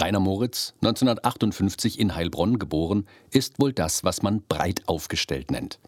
Rainer 0.00 0.20
Moritz, 0.20 0.74
1958 0.82 1.98
in 1.98 2.14
Heilbronn 2.14 2.58
geboren, 2.58 3.06
ist 3.30 3.60
wohl 3.60 3.72
das, 3.72 4.04
was 4.04 4.22
man 4.22 4.42
breit 4.48 4.82
aufgestellt 4.86 5.50
nennt. 5.50 5.78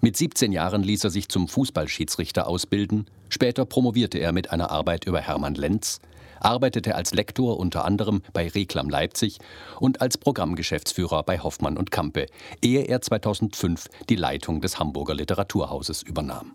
Mit 0.00 0.16
17 0.16 0.52
Jahren 0.52 0.82
ließ 0.82 1.04
er 1.04 1.10
sich 1.10 1.28
zum 1.28 1.48
Fußballschiedsrichter 1.48 2.46
ausbilden, 2.46 3.06
später 3.28 3.64
promovierte 3.64 4.18
er 4.18 4.32
mit 4.32 4.50
einer 4.50 4.70
Arbeit 4.70 5.06
über 5.06 5.20
Hermann 5.20 5.54
Lenz, 5.54 6.00
arbeitete 6.40 6.94
als 6.94 7.14
Lektor 7.14 7.58
unter 7.58 7.84
anderem 7.84 8.22
bei 8.32 8.48
Reklam 8.48 8.90
Leipzig 8.90 9.38
und 9.80 10.00
als 10.00 10.18
Programmgeschäftsführer 10.18 11.22
bei 11.22 11.38
Hoffmann 11.38 11.78
und 11.78 11.90
Campe, 11.90 12.26
ehe 12.60 12.82
er 12.82 13.00
2005 13.00 13.88
die 14.08 14.16
Leitung 14.16 14.60
des 14.60 14.78
Hamburger 14.78 15.14
Literaturhauses 15.14 16.02
übernahm. 16.02 16.54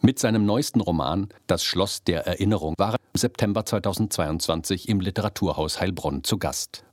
Mit 0.00 0.18
seinem 0.18 0.44
neuesten 0.44 0.80
Roman 0.80 1.28
Das 1.46 1.64
Schloss 1.64 2.02
der 2.02 2.26
Erinnerung 2.26 2.74
war 2.76 2.94
er 2.94 3.03
September 3.16 3.64
2022 3.64 4.88
im 4.88 4.98
Literaturhaus 4.98 5.80
Heilbronn 5.80 6.24
zu 6.24 6.36
Gast. 6.36 6.84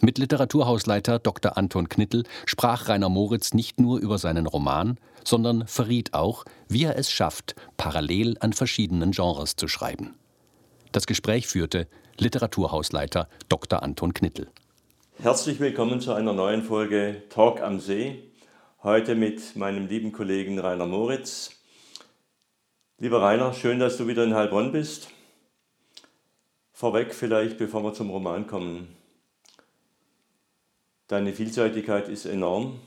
Mit 0.00 0.16
Literaturhausleiter 0.16 1.18
Dr. 1.18 1.58
Anton 1.58 1.90
Knittel 1.90 2.24
sprach 2.46 2.88
Rainer 2.88 3.10
Moritz 3.10 3.52
nicht 3.52 3.78
nur 3.78 3.98
über 3.98 4.16
seinen 4.16 4.46
Roman, 4.46 4.98
sondern 5.22 5.66
verriet 5.66 6.14
auch, 6.14 6.46
wie 6.68 6.84
er 6.84 6.96
es 6.96 7.12
schafft, 7.12 7.56
parallel 7.76 8.38
an 8.40 8.54
verschiedenen 8.54 9.10
Genres 9.10 9.54
zu 9.56 9.68
schreiben. 9.68 10.14
Das 10.92 11.06
Gespräch 11.06 11.46
führte 11.46 11.88
Literaturhausleiter 12.16 13.28
Dr. 13.50 13.82
Anton 13.82 14.14
Knittel. 14.14 14.48
Herzlich 15.20 15.60
willkommen 15.60 16.00
zu 16.00 16.14
einer 16.14 16.32
neuen 16.32 16.62
Folge 16.62 17.24
Talk 17.28 17.60
am 17.60 17.80
See. 17.80 18.30
Heute 18.82 19.14
mit 19.14 19.56
meinem 19.56 19.88
lieben 19.88 20.12
Kollegen 20.12 20.58
Rainer 20.58 20.86
Moritz. 20.86 21.50
Lieber 22.96 23.20
Rainer, 23.20 23.52
schön, 23.52 23.78
dass 23.78 23.98
du 23.98 24.06
wieder 24.06 24.24
in 24.24 24.34
Heilbronn 24.34 24.72
bist. 24.72 25.10
Vorweg 26.80 27.12
vielleicht, 27.12 27.58
bevor 27.58 27.84
wir 27.84 27.92
zum 27.92 28.08
Roman 28.08 28.46
kommen. 28.46 28.88
Deine 31.08 31.34
Vielseitigkeit 31.34 32.08
ist 32.08 32.24
enorm. 32.24 32.80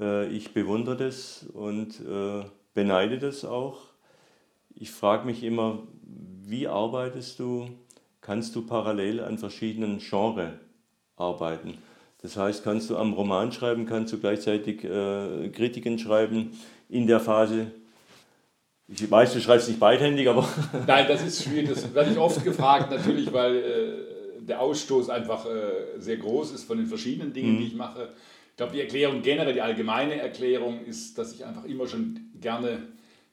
Äh, 0.00 0.26
ich 0.26 0.52
bewundere 0.52 0.96
das 0.96 1.46
und 1.52 2.00
äh, 2.00 2.44
beneide 2.74 3.20
das 3.20 3.44
auch. 3.44 3.82
Ich 4.74 4.90
frage 4.90 5.26
mich 5.26 5.44
immer, 5.44 5.84
wie 6.42 6.66
arbeitest 6.66 7.38
du? 7.38 7.68
Kannst 8.20 8.56
du 8.56 8.66
parallel 8.66 9.20
an 9.20 9.38
verschiedenen 9.38 10.00
Genres 10.00 10.54
arbeiten? 11.14 11.78
Das 12.20 12.36
heißt, 12.36 12.64
kannst 12.64 12.90
du 12.90 12.96
am 12.96 13.12
Roman 13.12 13.52
schreiben, 13.52 13.86
kannst 13.86 14.12
du 14.12 14.18
gleichzeitig 14.18 14.82
äh, 14.82 15.50
Kritiken 15.50 16.00
schreiben 16.00 16.50
in 16.88 17.06
der 17.06 17.20
Phase, 17.20 17.70
ich 19.02 19.10
weiß, 19.10 19.32
du 19.32 19.40
schreibst 19.40 19.68
nicht 19.68 19.80
beidhändig, 19.80 20.28
aber. 20.28 20.48
Nein, 20.86 21.06
das 21.08 21.22
ist 21.22 21.44
schwierig. 21.44 21.68
Das 21.68 21.94
werde 21.94 22.12
ich 22.12 22.18
oft 22.18 22.42
gefragt, 22.44 22.90
natürlich, 22.90 23.32
weil 23.32 23.56
äh, 23.56 24.42
der 24.44 24.60
Ausstoß 24.60 25.10
einfach 25.10 25.46
äh, 25.46 25.98
sehr 25.98 26.16
groß 26.18 26.52
ist 26.52 26.64
von 26.64 26.78
den 26.78 26.86
verschiedenen 26.86 27.32
Dingen, 27.32 27.54
mhm. 27.54 27.58
die 27.58 27.66
ich 27.66 27.74
mache. 27.74 28.10
Ich 28.50 28.56
glaube, 28.56 28.72
die 28.72 28.80
Erklärung 28.80 29.22
generell, 29.22 29.52
die 29.52 29.60
allgemeine 29.60 30.16
Erklärung 30.16 30.84
ist, 30.84 31.18
dass 31.18 31.32
ich 31.32 31.44
einfach 31.44 31.64
immer 31.64 31.88
schon 31.88 32.30
gerne 32.40 32.88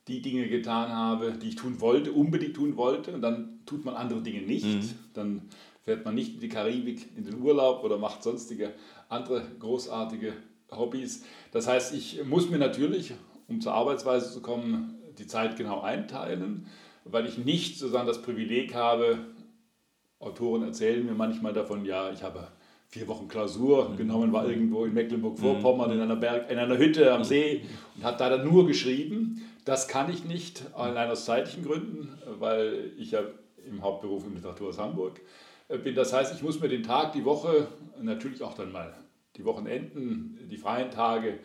die 0.08 0.20
Dinge 0.20 0.48
getan 0.48 0.90
habe, 0.90 1.32
die 1.40 1.50
ich 1.50 1.54
tun 1.54 1.80
wollte, 1.80 2.10
unbedingt 2.10 2.56
tun 2.56 2.76
wollte. 2.76 3.12
Und 3.12 3.22
dann 3.22 3.60
tut 3.66 3.84
man 3.84 3.94
andere 3.94 4.20
Dinge 4.20 4.42
nicht. 4.42 4.64
Mhm. 4.64 4.90
Dann 5.14 5.42
fährt 5.82 6.04
man 6.04 6.14
nicht 6.14 6.34
in 6.34 6.40
die 6.40 6.48
Karibik, 6.48 7.08
in 7.16 7.24
den 7.24 7.40
Urlaub 7.40 7.84
oder 7.84 7.98
macht 7.98 8.22
sonstige 8.22 8.72
andere 9.08 9.42
großartige 9.60 10.32
Hobbys. 10.70 11.24
Das 11.52 11.68
heißt, 11.68 11.94
ich 11.94 12.24
muss 12.24 12.50
mir 12.50 12.58
natürlich, 12.58 13.12
um 13.46 13.60
zur 13.60 13.74
Arbeitsweise 13.74 14.32
zu 14.32 14.40
kommen, 14.40 15.01
die 15.18 15.26
Zeit 15.26 15.56
genau 15.56 15.80
einteilen, 15.80 16.66
weil 17.04 17.26
ich 17.26 17.38
nicht 17.38 17.78
sozusagen 17.78 18.06
das 18.06 18.22
Privileg 18.22 18.74
habe, 18.74 19.18
Autoren 20.18 20.62
erzählen 20.62 21.04
mir 21.04 21.14
manchmal 21.14 21.52
davon, 21.52 21.84
ja, 21.84 22.10
ich 22.12 22.22
habe 22.22 22.48
vier 22.86 23.08
Wochen 23.08 23.26
Klausur 23.26 23.88
mhm. 23.88 23.96
genommen, 23.96 24.32
war 24.32 24.48
irgendwo 24.48 24.84
in 24.84 24.94
Mecklenburg-Vorpommern 24.94 25.88
mhm. 25.88 25.96
in, 25.96 26.02
einer 26.02 26.16
Berg, 26.16 26.50
in 26.50 26.58
einer 26.58 26.78
Hütte 26.78 27.12
am 27.12 27.24
See 27.24 27.62
und 27.96 28.04
hat 28.04 28.20
da 28.20 28.28
dann 28.28 28.46
nur 28.46 28.66
geschrieben. 28.66 29.42
Das 29.64 29.88
kann 29.88 30.10
ich 30.12 30.24
nicht, 30.24 30.62
allein 30.74 31.10
aus 31.10 31.24
zeitlichen 31.24 31.64
Gründen, 31.64 32.18
weil 32.38 32.92
ich 32.98 33.12
ja 33.12 33.22
im 33.66 33.82
Hauptberuf 33.82 34.26
im 34.26 34.34
Literaturhaus 34.34 34.78
Hamburg 34.78 35.20
äh, 35.68 35.78
bin. 35.78 35.94
Das 35.94 36.12
heißt, 36.12 36.34
ich 36.34 36.42
muss 36.42 36.60
mir 36.60 36.68
den 36.68 36.82
Tag, 36.82 37.12
die 37.12 37.24
Woche, 37.24 37.66
natürlich 38.00 38.42
auch 38.42 38.54
dann 38.54 38.72
mal 38.72 38.92
die 39.36 39.44
Wochenenden, 39.44 40.38
die 40.50 40.56
freien 40.56 40.90
Tage 40.90 41.38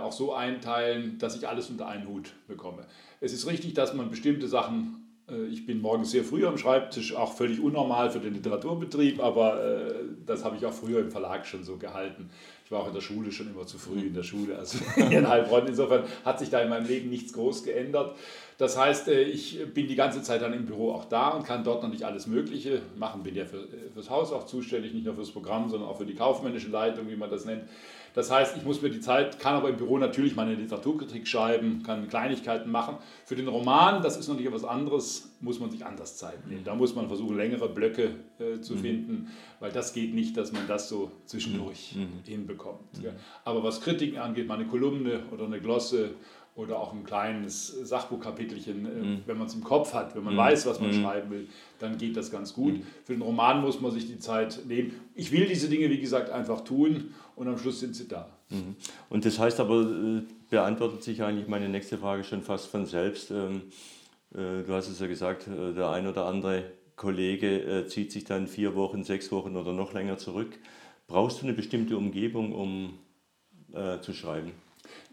auch 0.00 0.12
so 0.12 0.34
einteilen, 0.34 1.18
dass 1.18 1.36
ich 1.36 1.48
alles 1.48 1.70
unter 1.70 1.86
einen 1.86 2.06
Hut 2.08 2.32
bekomme. 2.48 2.86
Es 3.20 3.32
ist 3.32 3.46
richtig, 3.46 3.74
dass 3.74 3.94
man 3.94 4.10
bestimmte 4.10 4.48
Sachen, 4.48 5.00
äh, 5.30 5.44
ich 5.46 5.66
bin 5.66 5.80
morgens 5.80 6.10
sehr 6.10 6.24
früh 6.24 6.46
am 6.46 6.58
Schreibtisch, 6.58 7.14
auch 7.14 7.34
völlig 7.34 7.60
unnormal 7.60 8.10
für 8.10 8.20
den 8.20 8.34
Literaturbetrieb, 8.34 9.20
aber 9.22 9.62
äh, 9.62 9.94
das 10.26 10.44
habe 10.44 10.56
ich 10.56 10.66
auch 10.66 10.72
früher 10.72 11.00
im 11.00 11.10
Verlag 11.10 11.46
schon 11.46 11.64
so 11.64 11.76
gehalten. 11.76 12.30
Ich 12.64 12.70
war 12.70 12.80
auch 12.80 12.88
in 12.88 12.94
der 12.94 13.00
Schule 13.00 13.32
schon 13.32 13.50
immer 13.50 13.66
zu 13.66 13.78
früh 13.78 14.00
in 14.00 14.14
der 14.14 14.22
Schule, 14.22 14.56
also 14.56 14.78
in 14.96 15.28
Heilbronn. 15.28 15.66
Insofern 15.66 16.04
hat 16.24 16.38
sich 16.38 16.50
da 16.50 16.60
in 16.60 16.68
meinem 16.68 16.86
Leben 16.86 17.10
nichts 17.10 17.32
groß 17.32 17.64
geändert. 17.64 18.16
Das 18.58 18.78
heißt, 18.78 19.08
ich 19.08 19.58
bin 19.74 19.88
die 19.88 19.96
ganze 19.96 20.22
Zeit 20.22 20.42
dann 20.42 20.52
im 20.52 20.66
Büro 20.66 20.92
auch 20.92 21.06
da 21.06 21.30
und 21.30 21.44
kann 21.44 21.64
dort 21.64 21.88
nicht 21.88 22.04
alles 22.04 22.26
Mögliche 22.26 22.82
machen. 22.96 23.22
Bin 23.22 23.34
ja 23.34 23.44
für, 23.44 23.66
fürs 23.92 24.08
Haus 24.08 24.32
auch 24.32 24.46
zuständig, 24.46 24.92
nicht 24.92 25.06
nur 25.06 25.14
fürs 25.14 25.32
Programm, 25.32 25.68
sondern 25.68 25.88
auch 25.88 25.96
für 25.96 26.04
die 26.04 26.14
kaufmännische 26.14 26.68
Leitung, 26.68 27.08
wie 27.08 27.16
man 27.16 27.30
das 27.30 27.44
nennt. 27.44 27.64
Das 28.14 28.30
heißt, 28.30 28.56
ich 28.56 28.64
muss 28.64 28.82
mir 28.82 28.90
die 28.90 29.00
Zeit, 29.00 29.38
kann 29.38 29.54
aber 29.54 29.68
im 29.68 29.76
Büro 29.76 29.98
natürlich 29.98 30.34
meine 30.34 30.54
Literaturkritik 30.54 31.26
schreiben, 31.28 31.82
kann 31.84 32.08
Kleinigkeiten 32.08 32.70
machen. 32.70 32.96
Für 33.24 33.36
den 33.36 33.48
Roman, 33.48 34.02
das 34.02 34.16
ist 34.16 34.28
noch 34.28 34.36
nicht 34.36 34.46
etwas 34.46 34.64
anderes, 34.64 35.30
muss 35.40 35.60
man 35.60 35.70
sich 35.70 35.84
anders 35.84 36.16
Zeit 36.16 36.46
nehmen. 36.46 36.64
Da 36.64 36.74
muss 36.74 36.94
man 36.94 37.08
versuchen, 37.08 37.36
längere 37.36 37.68
Blöcke 37.68 38.16
äh, 38.38 38.60
zu 38.60 38.74
mhm. 38.74 38.78
finden, 38.78 39.28
weil 39.60 39.72
das 39.72 39.92
geht 39.92 40.14
nicht, 40.14 40.36
dass 40.36 40.52
man 40.52 40.66
das 40.66 40.88
so 40.88 41.10
zwischendurch 41.24 41.94
mhm. 41.96 42.24
hinbekommt. 42.24 42.98
Mhm. 42.98 43.10
Aber 43.44 43.62
was 43.62 43.80
Kritiken 43.80 44.18
angeht, 44.18 44.46
meine 44.46 44.66
Kolumne 44.66 45.22
oder 45.32 45.44
eine 45.44 45.60
Glosse 45.60 46.10
oder 46.60 46.78
auch 46.78 46.92
ein 46.92 47.04
kleines 47.04 47.68
Sachbuchkapitelchen, 47.68 48.84
äh, 48.84 48.88
mhm. 48.88 49.22
wenn 49.24 49.38
man 49.38 49.46
es 49.46 49.54
im 49.54 49.64
Kopf 49.64 49.94
hat, 49.94 50.14
wenn 50.14 50.22
man 50.22 50.34
mhm. 50.34 50.38
weiß, 50.38 50.66
was 50.66 50.78
man 50.78 50.90
mhm. 50.90 51.02
schreiben 51.02 51.30
will, 51.30 51.48
dann 51.78 51.96
geht 51.96 52.16
das 52.16 52.30
ganz 52.30 52.52
gut. 52.52 52.74
Mhm. 52.74 52.82
Für 53.04 53.14
den 53.14 53.22
Roman 53.22 53.62
muss 53.62 53.80
man 53.80 53.90
sich 53.90 54.06
die 54.06 54.18
Zeit 54.18 54.60
nehmen. 54.66 54.92
Ich 55.14 55.32
will 55.32 55.46
diese 55.46 55.68
Dinge, 55.68 55.88
wie 55.88 55.98
gesagt, 55.98 56.30
einfach 56.30 56.60
tun 56.60 57.14
und 57.34 57.48
am 57.48 57.56
Schluss 57.56 57.80
sind 57.80 57.96
sie 57.96 58.06
da. 58.06 58.28
Mhm. 58.50 58.76
Und 59.08 59.24
das 59.24 59.38
heißt 59.38 59.58
aber, 59.58 59.80
äh, 59.80 60.22
beantwortet 60.50 61.02
sich 61.02 61.22
eigentlich 61.22 61.48
meine 61.48 61.68
nächste 61.68 61.96
Frage 61.96 62.24
schon 62.24 62.42
fast 62.42 62.66
von 62.66 62.84
selbst. 62.84 63.30
Ähm, 63.30 63.62
äh, 64.34 64.62
du 64.62 64.72
hast 64.72 64.88
es 64.88 65.00
ja 65.00 65.06
gesagt, 65.06 65.46
der 65.48 65.90
ein 65.90 66.06
oder 66.06 66.26
andere 66.26 66.64
Kollege 66.96 67.86
zieht 67.88 68.12
sich 68.12 68.24
dann 68.24 68.46
vier 68.46 68.74
Wochen, 68.74 69.04
sechs 69.04 69.32
Wochen 69.32 69.56
oder 69.56 69.72
noch 69.72 69.94
länger 69.94 70.18
zurück. 70.18 70.58
Brauchst 71.06 71.40
du 71.40 71.46
eine 71.46 71.54
bestimmte 71.54 71.96
Umgebung, 71.96 72.52
um 72.52 72.98
zu 74.02 74.12
schreiben? 74.12 74.52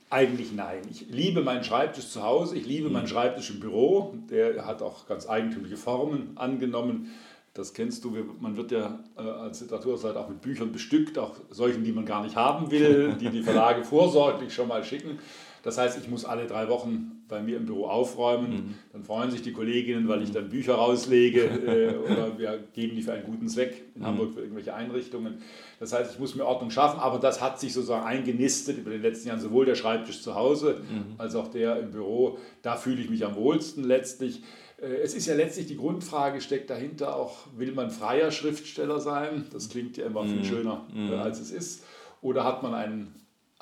Eigentlich 0.10 0.54
nein. 0.54 0.84
Ich 0.90 1.08
liebe 1.10 1.42
meinen 1.42 1.66
Schreibtisch 1.66 2.08
zu 2.08 2.24
Hause, 2.24 2.56
ich 2.56 2.66
liebe 2.66 2.90
meinen 2.90 3.04
mhm. 3.04 3.10
Schreibtisch 3.10 3.50
im 3.50 3.60
Büro. 3.60 4.16
Der 4.30 4.66
hat 4.66 4.82
auch 4.82 5.06
ganz 5.06 5.28
eigentümliche 5.28 5.76
Formen 5.76 6.32
angenommen. 6.36 7.12
Das 7.54 7.74
kennst 7.74 8.04
du, 8.04 8.16
man 8.40 8.56
wird 8.56 8.72
ja 8.72 9.00
äh, 9.18 9.22
als 9.22 9.62
Literaturseite 9.62 10.20
auch 10.20 10.30
mit 10.30 10.42
Büchern 10.42 10.72
bestückt, 10.72 11.18
auch 11.18 11.36
solchen, 11.50 11.84
die 11.84 11.92
man 11.92 12.06
gar 12.06 12.24
nicht 12.24 12.36
haben 12.36 12.70
will, 12.70 13.16
die 13.20 13.30
die 13.30 13.42
Verlage 13.42 13.84
vorsorglich 13.86 14.54
schon 14.54 14.68
mal 14.68 14.84
schicken. 14.84 15.20
Das 15.64 15.78
heißt, 15.78 15.98
ich 16.00 16.08
muss 16.08 16.24
alle 16.24 16.46
drei 16.46 16.70
Wochen 16.70 17.17
bei 17.28 17.42
mir 17.42 17.58
im 17.58 17.66
Büro 17.66 17.86
aufräumen. 17.86 18.52
Mhm. 18.52 18.76
Dann 18.94 19.04
freuen 19.04 19.32
sich 19.32 19.42
die 19.42 19.52
Kolleginnen, 19.52 20.08
weil 20.08 20.24
ich 20.24 20.32
dann 20.32 20.50
Bücher 20.50 20.76
rauslege 20.76 21.42
äh, 21.68 21.96
oder 21.98 22.38
wir 22.38 22.60
geben 22.74 22.96
die 22.96 23.02
für 23.02 23.14
einen 23.14 23.26
guten 23.26 23.48
Zweck 23.48 23.84
in 23.96 24.02
mhm. 24.02 24.06
Hamburg 24.06 24.34
für 24.34 24.42
irgendwelche 24.42 24.74
Einrichtungen. 24.74 25.40
Das 25.80 25.94
heißt, 25.94 26.14
ich 26.14 26.20
muss 26.20 26.36
mir 26.36 26.46
Ordnung 26.46 26.72
schaffen, 26.72 27.00
aber 27.00 27.20
das 27.20 27.42
hat 27.42 27.60
sich 27.60 27.74
sozusagen 27.74 28.06
eingenistet 28.06 28.78
über 28.78 28.92
den 28.92 29.02
letzten 29.02 29.28
Jahren, 29.28 29.40
sowohl 29.40 29.66
der 29.66 29.76
Schreibtisch 29.76 30.22
zu 30.22 30.36
Hause 30.36 30.82
mhm. 30.90 31.16
als 31.18 31.36
auch 31.36 31.50
der 31.50 31.80
im 31.80 31.92
Büro. 31.92 32.38
Da 32.62 32.76
fühle 32.76 33.02
ich 33.02 33.10
mich 33.10 33.26
am 33.26 33.36
wohlsten 33.36 33.84
letztlich. 33.84 34.42
Äh, 34.82 34.88
es 35.04 35.14
ist 35.14 35.28
ja 35.28 35.36
letztlich 35.36 35.68
die 35.68 35.78
Grundfrage, 35.78 36.42
steckt 36.42 36.70
dahinter 36.70 37.16
auch, 37.16 37.48
will 37.56 37.72
man 37.74 37.92
freier 37.92 38.32
Schriftsteller 38.32 39.00
sein? 39.00 39.46
Das 39.52 39.70
klingt 39.70 39.98
ja 39.98 40.06
immer 40.06 40.26
viel 40.26 40.38
mhm. 40.38 40.46
schöner, 40.46 40.88
äh, 40.96 41.00
mhm. 41.00 41.14
als 41.14 41.40
es 41.40 41.52
ist. 41.52 41.84
Oder 42.22 42.44
hat 42.44 42.64
man 42.64 42.74
einen 42.74 43.14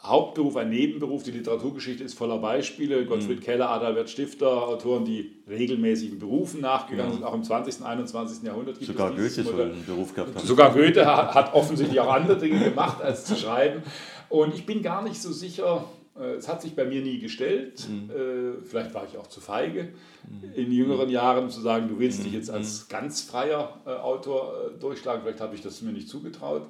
Hauptberuf, 0.07 0.55
ein 0.55 0.69
Nebenberuf. 0.69 1.23
Die 1.23 1.31
Literaturgeschichte 1.31 2.03
ist 2.03 2.13
voller 2.13 2.37
Beispiele. 2.37 3.05
Gottfried 3.05 3.39
mhm. 3.39 3.43
Keller, 3.43 3.69
Adalbert 3.69 4.09
Stifter, 4.09 4.67
Autoren, 4.67 5.05
die 5.05 5.31
regelmäßigen 5.49 6.19
Berufen 6.19 6.61
nachgegangen 6.61 7.11
mhm. 7.11 7.15
sind, 7.15 7.23
auch 7.23 7.33
im 7.33 7.43
20. 7.43 7.81
und 7.81 7.85
21. 7.85 8.43
Jahrhundert. 8.43 8.79
Gibt 8.79 8.91
Sogar 8.91 9.11
Goethe 9.11 9.43
soll 9.43 9.61
einen 9.61 9.85
Beruf 9.85 10.13
gehabt 10.13 10.35
haben. 10.35 10.47
Sogar 10.47 10.73
Goethe 10.73 11.05
hat 11.05 11.53
offensichtlich 11.53 11.99
auch 11.99 12.13
andere 12.13 12.37
Dinge 12.37 12.59
gemacht, 12.63 13.01
als 13.01 13.25
zu 13.25 13.35
schreiben. 13.35 13.83
Und 14.29 14.53
ich 14.53 14.65
bin 14.65 14.81
gar 14.81 15.03
nicht 15.03 15.21
so 15.21 15.31
sicher, 15.31 15.85
äh, 16.17 16.35
es 16.35 16.47
hat 16.47 16.61
sich 16.61 16.75
bei 16.75 16.85
mir 16.85 17.01
nie 17.01 17.19
gestellt. 17.19 17.87
Mhm. 17.89 18.09
Äh, 18.09 18.63
vielleicht 18.63 18.93
war 18.93 19.05
ich 19.05 19.17
auch 19.17 19.27
zu 19.27 19.41
feige 19.41 19.89
mhm. 20.29 20.53
in 20.55 20.71
jüngeren 20.71 21.09
Jahren 21.09 21.49
zu 21.49 21.61
sagen, 21.61 21.89
du 21.89 21.99
willst 21.99 22.25
dich 22.25 22.33
jetzt 22.33 22.49
als 22.49 22.87
ganz 22.87 23.21
freier 23.21 23.81
äh, 23.85 23.89
Autor 23.89 24.71
durchschlagen. 24.79 25.21
Vielleicht 25.23 25.41
habe 25.41 25.55
ich 25.55 25.61
das 25.61 25.81
mir 25.81 25.91
nicht 25.91 26.09
zugetraut. 26.09 26.67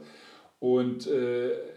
Und 0.60 1.08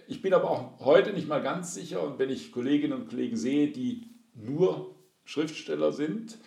ich 0.06 0.22
bin 0.22 0.32
aber 0.32 0.50
auch 0.50 0.80
heute 0.80 1.12
nicht 1.12 1.28
mal 1.28 1.42
ganz 1.42 1.74
sicher. 1.74 2.02
Und 2.02 2.18
wenn 2.18 2.30
ich 2.30 2.52
Kolleginnen 2.52 2.94
und 2.94 3.08
Kollegen 3.08 3.36
sehe, 3.36 3.68
die 3.68 4.08
nur 4.34 4.94
Schriftsteller 5.24 5.92
sind, 5.92 6.38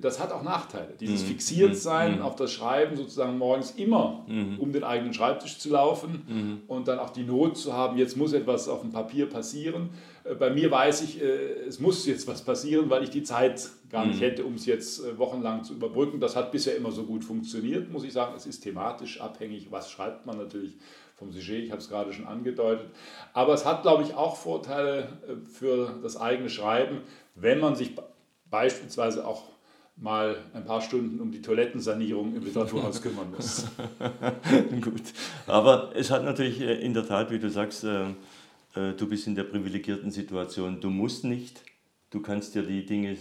das 0.00 0.20
hat 0.20 0.32
auch 0.32 0.42
Nachteile. 0.42 0.94
Dieses 0.98 1.22
mhm. 1.22 1.28
Fixiertsein 1.28 2.16
mhm. 2.16 2.22
auf 2.22 2.36
das 2.36 2.52
Schreiben, 2.52 2.96
sozusagen 2.96 3.38
morgens 3.38 3.72
immer 3.72 4.24
mhm. 4.26 4.58
um 4.58 4.72
den 4.72 4.84
eigenen 4.84 5.12
Schreibtisch 5.12 5.58
zu 5.58 5.70
laufen 5.70 6.22
mhm. 6.28 6.62
und 6.68 6.88
dann 6.88 6.98
auch 6.98 7.10
die 7.10 7.24
Not 7.24 7.56
zu 7.56 7.72
haben, 7.72 7.98
jetzt 7.98 8.16
muss 8.16 8.32
etwas 8.32 8.68
auf 8.68 8.82
dem 8.82 8.92
Papier 8.92 9.28
passieren. 9.28 9.90
Äh, 10.24 10.34
bei 10.34 10.50
mir 10.50 10.70
weiß 10.70 11.02
ich, 11.02 11.20
äh, 11.20 11.66
es 11.66 11.80
muss 11.80 12.06
jetzt 12.06 12.26
was 12.28 12.42
passieren, 12.42 12.90
weil 12.90 13.02
ich 13.02 13.10
die 13.10 13.22
Zeit 13.22 13.70
gar 13.90 14.06
nicht 14.06 14.20
mhm. 14.20 14.24
hätte, 14.24 14.44
um 14.44 14.54
es 14.54 14.66
jetzt 14.66 15.04
äh, 15.04 15.18
wochenlang 15.18 15.64
zu 15.64 15.74
überbrücken. 15.74 16.20
Das 16.20 16.36
hat 16.36 16.52
bisher 16.52 16.76
immer 16.76 16.92
so 16.92 17.04
gut 17.04 17.24
funktioniert, 17.24 17.90
muss 17.90 18.04
ich 18.04 18.12
sagen. 18.12 18.34
Es 18.36 18.46
ist 18.46 18.60
thematisch 18.60 19.20
abhängig, 19.20 19.68
was 19.70 19.90
schreibt 19.90 20.26
man 20.26 20.36
natürlich 20.36 20.76
vom 21.18 21.32
Sujet, 21.32 21.64
ich 21.64 21.70
habe 21.70 21.80
es 21.80 21.88
gerade 21.88 22.12
schon 22.12 22.26
angedeutet. 22.26 22.90
Aber 23.32 23.52
es 23.52 23.64
hat, 23.64 23.82
glaube 23.82 24.04
ich, 24.04 24.14
auch 24.14 24.36
Vorteile 24.36 25.08
für 25.52 25.98
das 26.02 26.16
eigene 26.16 26.48
Schreiben, 26.48 27.02
wenn 27.34 27.58
man 27.58 27.74
sich 27.74 27.96
beispielsweise 28.50 29.26
auch 29.26 29.44
mal 30.00 30.36
ein 30.54 30.64
paar 30.64 30.80
Stunden 30.80 31.20
um 31.20 31.32
die 31.32 31.42
Toilettensanierung 31.42 32.36
im 32.36 32.44
Literaturhaus 32.44 33.02
kümmern 33.02 33.32
muss. 33.34 33.66
Gut, 34.80 35.02
aber 35.46 35.92
es 35.94 36.10
hat 36.10 36.24
natürlich 36.24 36.60
äh, 36.60 36.80
in 36.80 36.94
der 36.94 37.06
Tat, 37.06 37.30
wie 37.30 37.38
du 37.38 37.50
sagst, 37.50 37.84
äh, 37.84 38.10
äh, 38.74 38.92
du 38.96 39.08
bist 39.08 39.26
in 39.26 39.34
der 39.34 39.44
privilegierten 39.44 40.10
Situation. 40.10 40.80
Du 40.80 40.90
musst 40.90 41.24
nicht, 41.24 41.62
du 42.10 42.20
kannst 42.20 42.54
dir 42.54 42.62
die 42.62 42.86
Dinge 42.86 43.16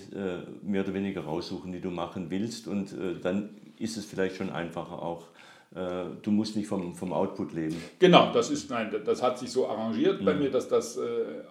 mehr 0.61 0.83
oder 0.83 0.93
weniger 0.93 1.21
raussuchen, 1.21 1.71
die 1.71 1.81
du 1.81 1.89
machen 1.89 2.29
willst 2.29 2.67
und 2.67 2.95
dann 3.21 3.49
ist 3.77 3.97
es 3.97 4.05
vielleicht 4.05 4.37
schon 4.37 4.49
einfacher 4.49 5.01
auch. 5.01 5.25
Du 5.71 6.31
musst 6.31 6.55
nicht 6.55 6.67
vom, 6.67 6.95
vom 6.95 7.11
Output 7.11 7.53
leben. 7.53 7.75
Genau, 7.99 8.31
das, 8.31 8.49
ist, 8.49 8.69
nein, 8.69 8.89
das 9.05 9.21
hat 9.21 9.37
sich 9.37 9.51
so 9.51 9.67
arrangiert 9.67 10.21
mhm. 10.21 10.25
bei 10.25 10.33
mir, 10.33 10.49
dass 10.49 10.69
das 10.69 10.97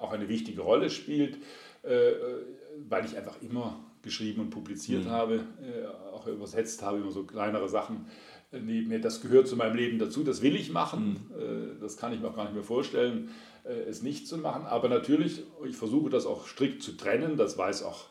auch 0.01 0.13
eine 0.13 0.29
wichtige 0.29 0.63
Rolle 0.63 0.89
spielt, 0.89 1.39
weil 1.83 3.05
ich 3.05 3.17
einfach 3.17 3.41
immer 3.43 3.79
geschrieben 4.07 4.41
und 4.43 4.51
publiziert 4.51 5.05
mhm. 5.05 5.11
habe, 5.11 5.35
äh, 5.35 6.15
auch 6.15 6.27
übersetzt 6.27 6.83
habe, 6.83 6.99
immer 6.99 7.11
so 7.11 7.25
kleinere 7.25 7.69
Sachen 7.69 8.07
äh, 8.53 8.61
neben 8.61 8.89
mir. 8.89 9.01
Das 9.01 9.21
gehört 9.21 9.49
zu 9.49 9.57
meinem 9.57 9.77
Leben 9.77 9.99
dazu, 9.99 10.23
das 10.23 10.41
will 10.41 10.57
ich 10.57 10.73
machen, 10.73 11.29
mhm. 11.29 11.77
äh, 11.77 11.81
das 11.81 11.99
kann 11.99 12.15
ich 12.15 12.21
mir 12.21 12.29
auch 12.29 12.37
gar 12.37 12.45
nicht 12.45 12.55
mehr 12.55 12.63
vorstellen, 12.63 13.31
äh, 13.65 13.73
es 13.89 14.03
nicht 14.03 14.27
zu 14.27 14.39
machen. 14.39 14.65
Aber 14.65 14.89
natürlich, 14.89 15.43
ich 15.69 15.77
versuche 15.77 16.09
das 16.09 16.25
auch 16.25 16.47
strikt 16.47 16.83
zu 16.83 16.93
trennen, 16.97 17.37
das 17.37 17.59
weiß 17.59 17.83
auch 17.83 18.05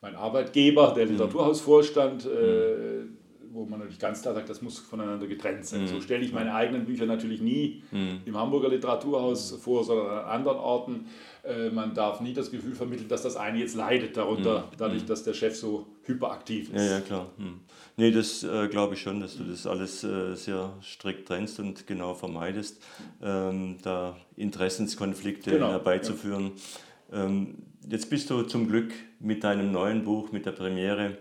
mein 0.00 0.14
Arbeitgeber, 0.14 0.94
der 0.96 1.04
mhm. 1.06 1.12
Literaturhausvorstand. 1.12 2.26
Äh, 2.26 3.04
mhm 3.04 3.19
wo 3.52 3.64
man 3.64 3.80
natürlich 3.80 3.98
ganz 3.98 4.22
klar 4.22 4.34
sagt, 4.34 4.48
das 4.48 4.62
muss 4.62 4.78
voneinander 4.78 5.26
getrennt 5.26 5.66
sein. 5.66 5.82
Mhm. 5.82 5.88
So 5.88 6.00
stelle 6.00 6.24
ich 6.24 6.32
meine 6.32 6.54
eigenen 6.54 6.84
Bücher 6.84 7.06
natürlich 7.06 7.40
nie 7.40 7.82
mhm. 7.90 8.20
im 8.24 8.36
Hamburger 8.36 8.68
Literaturhaus 8.68 9.52
vor, 9.60 9.84
sondern 9.84 10.06
an 10.06 10.24
anderen 10.24 10.58
Orten. 10.58 11.06
Äh, 11.42 11.70
man 11.70 11.92
darf 11.94 12.20
nie 12.20 12.32
das 12.32 12.50
Gefühl 12.50 12.74
vermitteln, 12.74 13.08
dass 13.08 13.22
das 13.22 13.36
eine 13.36 13.58
jetzt 13.58 13.74
leidet 13.74 14.16
darunter, 14.16 14.60
mhm. 14.60 14.76
dadurch, 14.78 15.02
mhm. 15.02 15.06
dass 15.06 15.24
der 15.24 15.34
Chef 15.34 15.56
so 15.56 15.86
hyperaktiv 16.04 16.72
ist. 16.72 16.76
Ja, 16.76 16.98
ja, 16.98 17.00
klar. 17.00 17.26
Mhm. 17.38 17.60
Nee, 17.96 18.12
das 18.12 18.44
äh, 18.44 18.68
glaube 18.68 18.94
ich 18.94 19.00
schon, 19.00 19.20
dass 19.20 19.36
du 19.36 19.44
das 19.44 19.66
alles 19.66 20.04
äh, 20.04 20.34
sehr 20.36 20.72
strikt 20.82 21.26
trennst 21.26 21.58
und 21.58 21.86
genau 21.86 22.14
vermeidest, 22.14 22.82
ähm, 23.20 23.78
da 23.82 24.16
Interessenskonflikte 24.36 25.50
genau, 25.50 25.70
herbeizuführen. 25.70 26.52
Ja. 27.10 27.24
Ähm, 27.24 27.56
jetzt 27.88 28.10
bist 28.10 28.30
du 28.30 28.42
zum 28.42 28.68
Glück 28.68 28.92
mit 29.18 29.42
deinem 29.42 29.72
neuen 29.72 30.04
Buch, 30.04 30.30
mit 30.30 30.46
der 30.46 30.52
Premiere, 30.52 31.18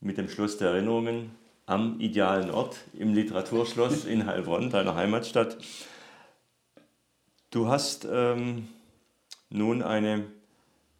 mit 0.00 0.16
dem 0.16 0.28
Schloss 0.28 0.58
der 0.58 0.70
Erinnerungen 0.70 1.30
am 1.66 1.98
idealen 2.00 2.50
Ort, 2.50 2.78
im 2.96 3.12
Literaturschloss 3.12 4.04
in 4.04 4.26
Heilbronn, 4.26 4.70
deiner 4.70 4.94
Heimatstadt. 4.94 5.58
Du 7.50 7.66
hast 7.66 8.06
ähm, 8.10 8.68
nun 9.50 9.82
eine 9.82 10.24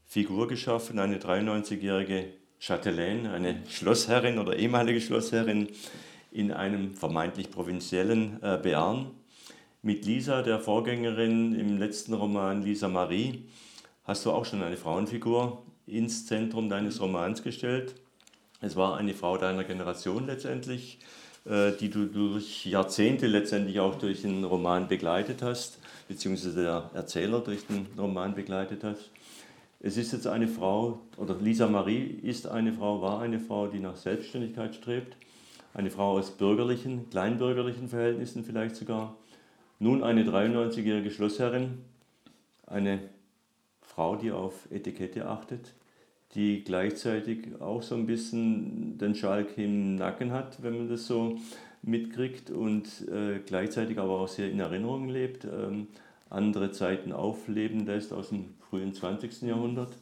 Figur 0.05 0.49
geschaffen, 0.49 0.99
eine 0.99 1.19
93-jährige 1.19 2.27
Chatelaine, 2.61 3.33
eine 3.33 3.63
Schlossherrin 3.69 4.39
oder 4.39 4.57
ehemalige 4.57 5.01
Schlossherrin 5.01 5.69
in 6.33 6.53
einem 6.53 6.95
vermeintlich 6.95 7.51
provinziellen 7.51 8.43
äh, 8.43 8.59
Bearn. 8.61 9.11
Mit 9.83 10.05
Lisa, 10.05 10.43
der 10.43 10.59
Vorgängerin 10.59 11.55
im 11.55 11.79
letzten 11.79 12.15
Roman 12.15 12.63
Lisa 12.63 12.89
Marie, 12.89 13.45
hast 14.05 14.27
du 14.27 14.33
auch 14.33 14.45
schon 14.45 14.63
eine 14.63 14.77
Frauenfigur 14.77 15.63
ins 15.87 16.27
Zentrum 16.27 16.69
deines 16.69 17.01
Romans 17.01 17.43
gestellt. 17.43 17.95
Es 18.61 18.77
war 18.77 18.97
eine 18.97 19.15
Frau 19.15 19.37
deiner 19.37 19.65
Generation 19.65 20.27
letztendlich, 20.27 20.99
äh, 21.45 21.73
die 21.73 21.91
du 21.91 22.07
durch 22.07 22.67
Jahrzehnte 22.67 23.27
letztendlich 23.27 23.81
auch 23.81 23.97
durch 23.97 24.23
den 24.23 24.45
Roman 24.45 24.89
begleitet 24.89 25.43
hast, 25.43 25.79
beziehungsweise 26.09 26.63
der 26.63 26.91
Erzähler 26.95 27.41
durch 27.41 27.67
den 27.67 27.87
Roman 27.99 28.35
begleitet 28.35 28.83
hast. 28.83 29.11
Es 29.81 29.97
ist 29.97 30.13
jetzt 30.13 30.27
eine 30.27 30.49
Frau, 30.49 31.01
oder 31.19 31.37
Lisa 31.39 31.69
Marie 31.69 32.19
ist 32.23 32.47
eine 32.49 32.73
Frau, 32.73 33.03
war 33.03 33.21
eine 33.21 33.39
Frau, 33.39 33.67
die 33.67 33.79
nach 33.79 33.97
Selbstständigkeit 33.97 34.75
strebt, 34.75 35.17
eine 35.75 35.91
Frau 35.91 36.19
aus 36.19 36.31
bürgerlichen, 36.31 37.11
kleinbürgerlichen 37.11 37.89
Verhältnissen 37.89 38.43
vielleicht 38.43 38.77
sogar, 38.77 39.17
nun 39.79 40.03
eine 40.03 40.25
93-jährige 40.25 41.11
Schlossherrin, 41.11 41.79
eine 42.67 43.01
Frau, 43.83 44.17
die 44.17 44.33
auf 44.33 44.67
Etikette 44.71 45.29
achtet, 45.29 45.75
die 46.37 46.63
gleichzeitig 46.63 47.61
auch 47.61 47.83
so 47.83 47.95
ein 47.95 48.07
bisschen 48.07 48.99
den 48.99 49.15
Schalk 49.15 49.57
im 49.57 49.97
Nacken 49.97 50.33
hat, 50.33 50.63
wenn 50.63 50.77
man 50.77 50.89
das 50.89 51.07
so 51.07 51.39
mitkriegt 51.83 52.51
und 52.51 52.87
äh, 53.09 53.41
gleichzeitig 53.45 53.99
aber 53.99 54.21
auch 54.21 54.29
sehr 54.29 54.51
in 54.51 54.61
Erinnerung 54.61 55.09
lebt, 55.09 55.45
ähm, 55.45 55.89
andere 56.29 56.73
Zeiten 56.73 57.13
aufleben 57.13 57.87
lässt 57.87 58.13
aus 58.13 58.29
dem 58.29 58.55
frühen 58.69 58.93
20. 58.93 59.43
Jahrhundert, 59.43 59.97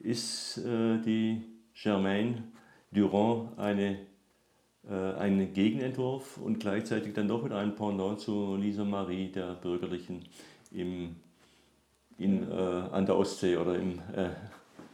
ist 0.00 0.58
äh, 0.58 0.98
die 1.04 1.42
Germaine 1.74 2.44
Durand 2.90 3.58
eine, 3.58 3.98
äh, 4.88 5.14
ein 5.18 5.52
Gegenentwurf 5.52 6.38
und 6.38 6.60
gleichzeitig 6.60 7.12
dann 7.12 7.28
doch 7.28 7.42
mit 7.42 7.52
einem 7.52 7.74
Pendant 7.74 8.20
zu 8.20 8.56
Lisa 8.56 8.84
Marie, 8.84 9.28
der 9.28 9.54
Bürgerlichen 9.54 10.24
im, 10.70 11.16
in, 12.16 12.50
äh, 12.50 12.54
an 12.54 13.04
der 13.04 13.18
Ostsee 13.18 13.56
oder 13.56 13.76
im 13.76 13.98
äh, 14.14 14.30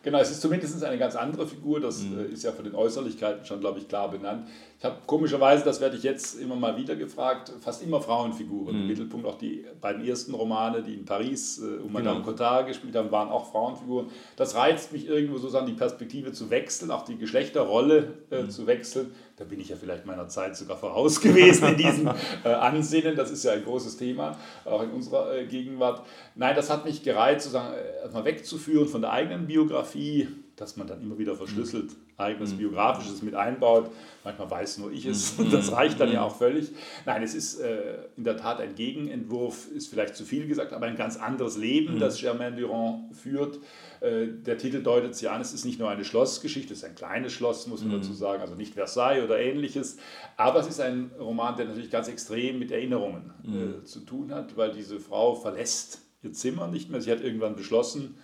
Genau, 0.03 0.19
es 0.19 0.31
ist 0.31 0.41
zumindest 0.41 0.83
eine 0.85 0.99
ganz 0.99 1.17
andere 1.17 1.47
Figur, 1.47 1.81
das 1.81 2.03
mhm. 2.03 2.21
Äh, 2.21 2.25
ist 2.27 2.45
ja 2.45 2.53
von 2.53 2.65
den 2.65 2.75
Äußerlichkeiten 2.75 3.45
schon, 3.45 3.61
glaube 3.61 3.79
ich, 3.81 3.89
klar 3.89 4.11
benannt. 4.11 4.49
Ich 4.79 4.85
habe 4.85 4.97
komischerweise, 5.07 5.65
das 5.65 5.81
werde 5.81 5.97
ich 5.97 6.05
jetzt 6.05 6.41
immer 6.41 6.55
mal 6.55 6.77
wieder 6.77 6.95
gefragt, 6.95 7.53
fast 7.61 7.83
immer 7.83 8.01
Frauenfiguren. 8.01 8.77
Mhm. 8.77 8.83
Im 8.83 8.87
Mittelpunkt 8.87 9.27
auch 9.27 9.37
die 9.37 9.65
beiden 9.81 10.07
ersten 10.07 10.35
Romane, 10.35 10.83
die 10.83 10.95
in 10.95 11.05
Paris 11.05 11.59
äh, 11.59 11.83
um 11.83 11.93
Madame 11.93 12.21
genau. 12.21 12.31
Cotard 12.31 12.69
gespielt 12.69 12.95
haben, 12.95 13.11
waren 13.11 13.29
auch 13.29 13.51
Frauenfiguren. 13.51 14.07
Das 14.37 14.55
reizt 14.55 14.93
mich 14.93 15.09
irgendwo 15.09 15.39
sozusagen, 15.39 15.67
die 15.67 15.73
Perspektive 15.73 16.33
zu 16.33 16.49
wechseln, 16.51 16.93
auch 16.93 17.05
die 17.05 17.19
Geschlechterrolle 17.19 18.15
äh, 18.31 18.43
mhm. 18.43 18.51
zu 18.51 18.67
wechseln. 18.67 19.13
Da 19.39 19.45
bin 19.45 19.61
ich 19.61 19.69
ja 19.69 19.77
vielleicht 19.77 20.05
meiner 20.05 20.29
Zeit 20.29 20.57
sogar 20.57 20.77
voraus 20.77 21.21
gewesen 21.23 21.69
in 21.69 21.77
diesem 21.77 22.11
äh, 22.45 22.49
Ansinnen. 22.49 23.15
Das 23.15 23.31
ist 23.31 23.45
ja 23.45 23.53
ein 23.53 23.65
großes 23.65 23.97
Thema, 23.97 24.37
auch 24.65 24.83
in 24.83 24.91
unserer 24.91 25.33
äh, 25.35 25.47
Gegenwart. 25.47 26.05
Nein, 26.35 26.57
das 26.57 26.71
hat 26.71 26.85
mich 26.85 27.03
gereizt, 27.03 27.45
sozusagen 27.45 27.75
äh, 27.75 28.03
erstmal 28.03 28.25
wegzuführen 28.25 28.89
von 28.89 29.01
der 29.01 29.13
eigenen 29.13 29.47
Biografie, 29.47 30.29
dass 30.61 30.77
man 30.77 30.87
dann 30.87 31.01
immer 31.01 31.19
wieder 31.19 31.35
verschlüsselt 31.35 31.93
eigenes 32.17 32.53
mhm. 32.53 32.59
Biografisches 32.59 33.23
mit 33.23 33.35
einbaut. 33.35 33.91
Manchmal 34.25 34.51
weiß 34.51 34.79
nur 34.79 34.91
ich 34.91 35.07
es, 35.07 35.39
mhm. 35.39 35.51
das 35.51 35.73
reicht 35.73 36.01
dann 36.01 36.13
ja 36.13 36.21
mhm. 36.21 36.27
auch 36.27 36.37
völlig. 36.37 36.71
Nein, 37.07 37.23
es 37.23 37.35
ist 37.35 37.61
äh, 37.61 37.99
in 38.17 38.25
der 38.25 38.37
Tat 38.37 38.61
ein 38.61 38.75
Gegenentwurf, 38.75 39.71
ist 39.71 39.89
vielleicht 39.89 40.17
zu 40.17 40.25
viel 40.25 40.47
gesagt, 40.47 40.73
aber 40.73 40.87
ein 40.87 40.97
ganz 40.97 41.17
anderes 41.17 41.57
Leben, 41.57 41.95
mhm. 41.95 42.01
das 42.01 42.21
Germain 42.21 42.57
Durand 42.57 43.15
führt. 43.15 43.61
Äh, 44.01 44.27
der 44.29 44.59
Titel 44.59 44.83
deutet 44.83 45.13
es 45.13 45.21
ja 45.21 45.33
an, 45.33 45.41
es 45.41 45.53
ist 45.53 45.65
nicht 45.65 45.79
nur 45.79 45.91
eine 45.91 46.05
Schlossgeschichte, 46.05 46.73
es 46.73 46.81
ist 46.81 46.85
ein 46.85 46.97
kleines 46.97 47.33
Schloss, 47.33 47.67
muss 47.67 47.81
man 47.81 47.91
mhm. 47.91 48.01
dazu 48.01 48.13
sagen, 48.13 48.43
also 48.43 48.55
nicht 48.55 48.75
Versailles 48.75 49.25
oder 49.25 49.39
ähnliches, 49.39 49.99
aber 50.37 50.61
es 50.61 50.67
ist 50.67 50.81
ein 50.81 51.11
Roman, 51.19 51.57
der 51.57 51.67
natürlich 51.67 51.91
ganz 51.91 52.09
extrem 52.09 52.59
mit 52.59 52.73
Erinnerungen 52.73 53.33
äh, 53.45 53.49
mhm. 53.49 53.85
zu 53.85 54.01
tun 54.01 54.33
hat, 54.33 54.57
weil 54.57 54.73
diese 54.73 54.99
Frau 54.99 55.35
verlässt 55.35 56.01
ihr 56.23 56.33
Zimmer 56.33 56.67
nicht 56.67 56.91
mehr. 56.91 57.01
Sie 57.01 57.13
hat 57.13 57.21
irgendwann 57.21 57.55
beschlossen, 57.55 58.17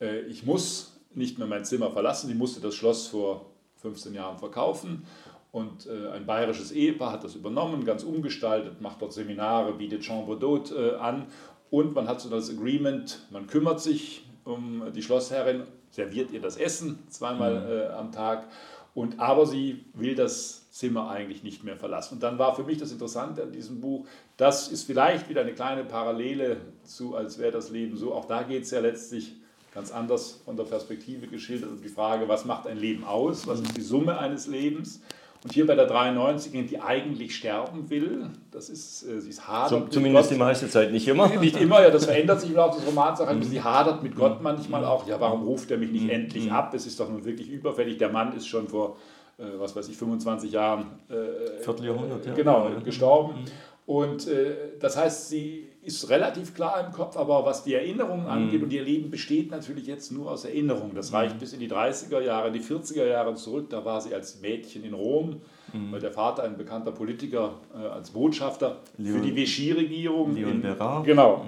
äh, 0.00 0.20
ich 0.22 0.44
muss 0.44 0.91
nicht 1.14 1.38
mehr 1.38 1.46
mein 1.46 1.64
Zimmer 1.64 1.90
verlassen. 1.90 2.28
Sie 2.28 2.34
musste 2.34 2.60
das 2.60 2.74
Schloss 2.74 3.08
vor 3.08 3.46
15 3.76 4.14
Jahren 4.14 4.38
verkaufen 4.38 5.04
und 5.52 5.86
äh, 5.86 6.08
ein 6.10 6.24
bayerisches 6.24 6.72
Ehepaar 6.72 7.12
hat 7.12 7.24
das 7.24 7.34
übernommen, 7.34 7.84
ganz 7.84 8.04
umgestaltet, 8.04 8.80
macht 8.80 9.02
dort 9.02 9.12
Seminare, 9.12 9.74
bietet 9.74 10.04
Chambre 10.04 10.36
d'Hôte 10.36 10.74
äh, 10.74 10.94
an 10.96 11.26
und 11.70 11.94
man 11.94 12.08
hat 12.08 12.20
so 12.20 12.30
das 12.30 12.50
Agreement, 12.50 13.26
man 13.30 13.46
kümmert 13.46 13.80
sich 13.80 14.24
um 14.44 14.92
die 14.94 15.02
Schlossherrin, 15.02 15.64
serviert 15.90 16.30
ihr 16.32 16.40
das 16.40 16.56
Essen 16.56 16.98
zweimal 17.08 17.60
mhm. 17.60 17.70
äh, 17.70 17.86
am 17.94 18.12
Tag 18.12 18.48
und 18.94 19.20
aber 19.20 19.46
sie 19.46 19.84
will 19.92 20.14
das 20.14 20.70
Zimmer 20.70 21.10
eigentlich 21.10 21.42
nicht 21.42 21.64
mehr 21.64 21.76
verlassen. 21.76 22.14
Und 22.14 22.22
dann 22.22 22.38
war 22.38 22.56
für 22.56 22.64
mich 22.64 22.78
das 22.78 22.92
Interessante 22.92 23.42
an 23.42 23.52
diesem 23.52 23.80
Buch, 23.80 24.06
das 24.38 24.68
ist 24.68 24.84
vielleicht 24.84 25.28
wieder 25.28 25.42
eine 25.42 25.52
kleine 25.52 25.84
Parallele 25.84 26.58
zu, 26.82 27.14
als 27.14 27.38
wäre 27.38 27.52
das 27.52 27.70
Leben 27.70 27.96
so. 27.96 28.14
Auch 28.14 28.24
da 28.24 28.42
geht 28.42 28.62
es 28.62 28.70
ja 28.70 28.80
letztlich 28.80 29.34
ganz 29.74 29.90
anders 29.90 30.40
von 30.44 30.56
der 30.56 30.64
Perspektive 30.64 31.26
geschildert 31.26 31.70
um 31.70 31.82
die 31.82 31.88
Frage, 31.88 32.28
was 32.28 32.44
macht 32.44 32.66
ein 32.66 32.78
Leben 32.78 33.04
aus, 33.04 33.46
was 33.46 33.60
ist 33.60 33.76
die 33.76 33.82
Summe 33.82 34.18
eines 34.18 34.46
Lebens. 34.46 35.00
Und 35.44 35.52
hier 35.52 35.66
bei 35.66 35.74
der 35.74 35.86
93, 35.86 36.68
die 36.68 36.80
eigentlich 36.80 37.34
sterben 37.34 37.90
will, 37.90 38.30
das 38.52 38.68
ist, 38.68 39.02
äh, 39.02 39.20
sie 39.20 39.30
ist 39.30 39.48
hadert. 39.48 39.92
Zumindest 39.92 40.30
die 40.30 40.36
meiste 40.36 40.68
Zeit, 40.68 40.92
nicht 40.92 41.08
immer. 41.08 41.28
Nicht 41.40 41.60
immer, 41.60 41.82
ja, 41.82 41.90
das 41.90 42.04
verändert 42.04 42.40
sich 42.40 42.50
im 42.50 42.56
Laufe 42.56 42.78
des 42.78 42.86
Romans 42.86 43.20
auch. 43.20 43.32
Mhm. 43.32 43.42
Sie 43.42 43.60
hadert 43.60 44.04
mit 44.04 44.14
Gott 44.14 44.40
manchmal 44.40 44.84
auch. 44.84 45.08
Ja, 45.08 45.18
warum 45.18 45.42
ruft 45.42 45.72
er 45.72 45.78
mich 45.78 45.90
nicht 45.90 46.04
mhm. 46.04 46.10
endlich 46.10 46.44
mhm. 46.46 46.52
ab? 46.52 46.72
Es 46.74 46.86
ist 46.86 47.00
doch 47.00 47.08
nun 47.08 47.24
wirklich 47.24 47.48
überfällig. 47.48 47.98
Der 47.98 48.10
Mann 48.10 48.36
ist 48.36 48.46
schon 48.46 48.68
vor, 48.68 48.98
äh, 49.36 49.42
was 49.58 49.74
weiß 49.74 49.88
ich, 49.88 49.96
25 49.96 50.52
Jahren. 50.52 50.86
Äh, 51.08 51.60
Vierteljahrhundert, 51.64 52.24
ja. 52.24 52.34
Genau, 52.34 52.70
gestorben. 52.84 53.44
Und 53.84 54.28
äh, 54.28 54.54
das 54.78 54.96
heißt, 54.96 55.28
sie 55.28 55.71
ist 55.84 56.08
relativ 56.10 56.54
klar 56.54 56.84
im 56.86 56.92
Kopf, 56.92 57.16
aber 57.16 57.44
was 57.44 57.64
die 57.64 57.74
Erinnerungen 57.74 58.26
angeht, 58.26 58.60
mhm. 58.60 58.64
und 58.64 58.72
ihr 58.72 58.84
Leben 58.84 59.10
besteht 59.10 59.50
natürlich 59.50 59.86
jetzt 59.86 60.12
nur 60.12 60.30
aus 60.30 60.44
Erinnerungen. 60.44 60.94
Das 60.94 61.12
reicht 61.12 61.34
mhm. 61.34 61.40
bis 61.40 61.52
in 61.52 61.60
die 61.60 61.68
30er 61.68 62.20
Jahre, 62.20 62.52
die 62.52 62.60
40er 62.60 63.04
Jahre 63.04 63.34
zurück. 63.34 63.68
Da 63.70 63.84
war 63.84 64.00
sie 64.00 64.14
als 64.14 64.40
Mädchen 64.40 64.84
in 64.84 64.94
Rom, 64.94 65.40
mhm. 65.72 65.90
weil 65.90 66.00
der 66.00 66.12
Vater, 66.12 66.44
ein 66.44 66.56
bekannter 66.56 66.92
Politiker, 66.92 67.54
äh, 67.74 67.84
als 67.84 68.10
Botschafter 68.10 68.78
Leon, 68.96 69.16
für 69.16 69.24
die 69.24 69.34
Vichy-Regierung. 69.34 70.36
Leon 70.36 70.62
Berard. 70.62 71.04
Genau. 71.04 71.46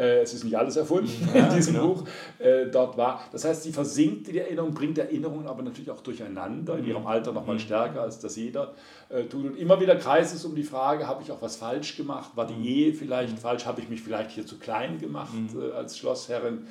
Mhm 0.00 0.10
äh, 0.10 0.22
es 0.22 0.32
ist 0.32 0.44
nicht 0.44 0.56
alles 0.56 0.76
erfunden 0.76 1.10
ja, 1.34 1.46
in 1.46 1.54
diesem 1.54 1.74
genau. 1.74 1.88
Buch, 1.88 2.04
äh, 2.38 2.66
dort 2.66 2.96
war. 2.96 3.22
Das 3.32 3.44
heißt, 3.44 3.62
sie 3.62 3.72
versinkt 3.72 4.28
in 4.28 4.34
die 4.34 4.40
Erinnerung, 4.40 4.72
bringt 4.72 4.98
Erinnerungen 4.98 5.46
aber 5.46 5.62
natürlich 5.62 5.90
auch 5.90 6.00
durcheinander, 6.00 6.78
in 6.78 6.86
ihrem 6.86 7.06
Alter 7.06 7.32
noch 7.32 7.46
mal 7.46 7.54
mhm. 7.54 7.60
stärker, 7.60 8.00
als 8.00 8.18
das 8.18 8.36
jeder 8.36 8.72
äh, 9.10 9.24
tut. 9.24 9.44
Und 9.44 9.58
immer 9.58 9.78
wieder 9.80 9.96
kreist 9.96 10.34
es 10.34 10.44
um 10.44 10.54
die 10.54 10.62
Frage, 10.62 11.06
habe 11.06 11.22
ich 11.22 11.30
auch 11.30 11.42
was 11.42 11.56
falsch 11.56 11.96
gemacht? 11.96 12.30
War 12.34 12.46
die 12.46 12.54
mhm. 12.54 12.64
Ehe 12.64 12.94
vielleicht 12.94 13.34
mhm. 13.34 13.38
falsch? 13.38 13.66
Habe 13.66 13.80
ich 13.82 13.88
mich 13.88 14.00
vielleicht 14.00 14.30
hier 14.30 14.46
zu 14.46 14.58
klein 14.58 14.98
gemacht 14.98 15.34
mhm. 15.34 15.72
als 15.76 15.98
Schlossherrin? 15.98 16.66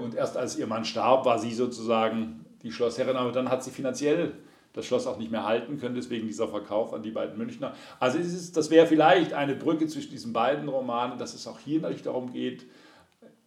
und 0.00 0.14
erst 0.14 0.36
als 0.36 0.56
ihr 0.58 0.66
Mann 0.68 0.84
starb, 0.84 1.24
war 1.24 1.40
sie 1.40 1.52
sozusagen 1.52 2.44
die 2.62 2.70
Schlossherrin, 2.70 3.16
aber 3.16 3.32
dann 3.32 3.48
hat 3.48 3.64
sie 3.64 3.72
finanziell 3.72 4.34
das 4.76 4.86
Schloss 4.86 5.06
auch 5.06 5.18
nicht 5.18 5.32
mehr 5.32 5.44
halten 5.44 5.78
können, 5.78 5.96
deswegen 5.96 6.28
dieser 6.28 6.46
Verkauf 6.46 6.92
an 6.92 7.02
die 7.02 7.10
beiden 7.10 7.36
Münchner. 7.36 7.74
Also 7.98 8.18
ist, 8.18 8.56
das 8.56 8.70
wäre 8.70 8.86
vielleicht 8.86 9.32
eine 9.32 9.56
Brücke 9.56 9.88
zwischen 9.88 10.10
diesen 10.10 10.32
beiden 10.32 10.68
Romanen, 10.68 11.18
dass 11.18 11.34
es 11.34 11.48
auch 11.48 11.58
hier 11.58 11.80
natürlich 11.80 12.02
darum 12.02 12.32
geht, 12.32 12.66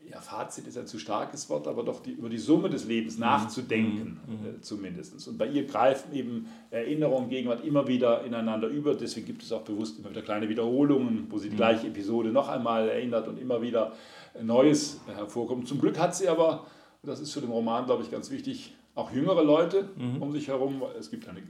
ja, 0.09 0.19
Fazit 0.21 0.65
ist 0.65 0.77
ein 0.77 0.87
zu 0.87 0.97
starkes 0.97 1.49
Wort, 1.49 1.67
aber 1.67 1.83
doch 1.83 2.01
die, 2.01 2.11
über 2.11 2.29
die 2.29 2.39
Summe 2.39 2.69
des 2.69 2.85
Lebens 2.85 3.15
mhm. 3.15 3.21
nachzudenken, 3.21 4.19
mhm. 4.25 4.57
äh, 4.57 4.61
zumindest. 4.61 5.27
Und 5.27 5.37
bei 5.37 5.47
ihr 5.47 5.65
greifen 5.67 6.13
eben 6.15 6.47
Erinnerung 6.71 7.25
und 7.25 7.29
Gegenwart 7.29 7.63
immer 7.63 7.87
wieder 7.87 8.23
ineinander 8.25 8.67
über. 8.69 8.95
Deswegen 8.95 9.27
gibt 9.27 9.43
es 9.43 9.51
auch 9.51 9.61
bewusst 9.61 9.99
immer 9.99 10.09
wieder 10.09 10.23
kleine 10.23 10.49
Wiederholungen, 10.49 11.27
wo 11.29 11.37
sie 11.37 11.49
die 11.49 11.53
mhm. 11.53 11.57
gleiche 11.57 11.87
Episode 11.87 12.29
noch 12.29 12.49
einmal 12.49 12.89
erinnert 12.89 13.27
und 13.27 13.39
immer 13.39 13.61
wieder 13.61 13.93
Neues 14.41 14.99
hervorkommt. 15.05 15.67
Zum 15.67 15.79
Glück 15.79 15.99
hat 15.99 16.15
sie 16.15 16.27
aber, 16.27 16.65
das 17.03 17.19
ist 17.19 17.31
für 17.31 17.41
den 17.41 17.51
Roman, 17.51 17.85
glaube 17.85 18.01
ich, 18.01 18.09
ganz 18.09 18.31
wichtig, 18.31 18.73
auch 18.95 19.11
jüngere 19.11 19.43
Leute 19.43 19.89
mhm. 19.95 20.21
um 20.21 20.31
sich 20.31 20.47
herum. 20.47 20.83
Es 20.97 21.09
gibt 21.09 21.27
eine, 21.27 21.41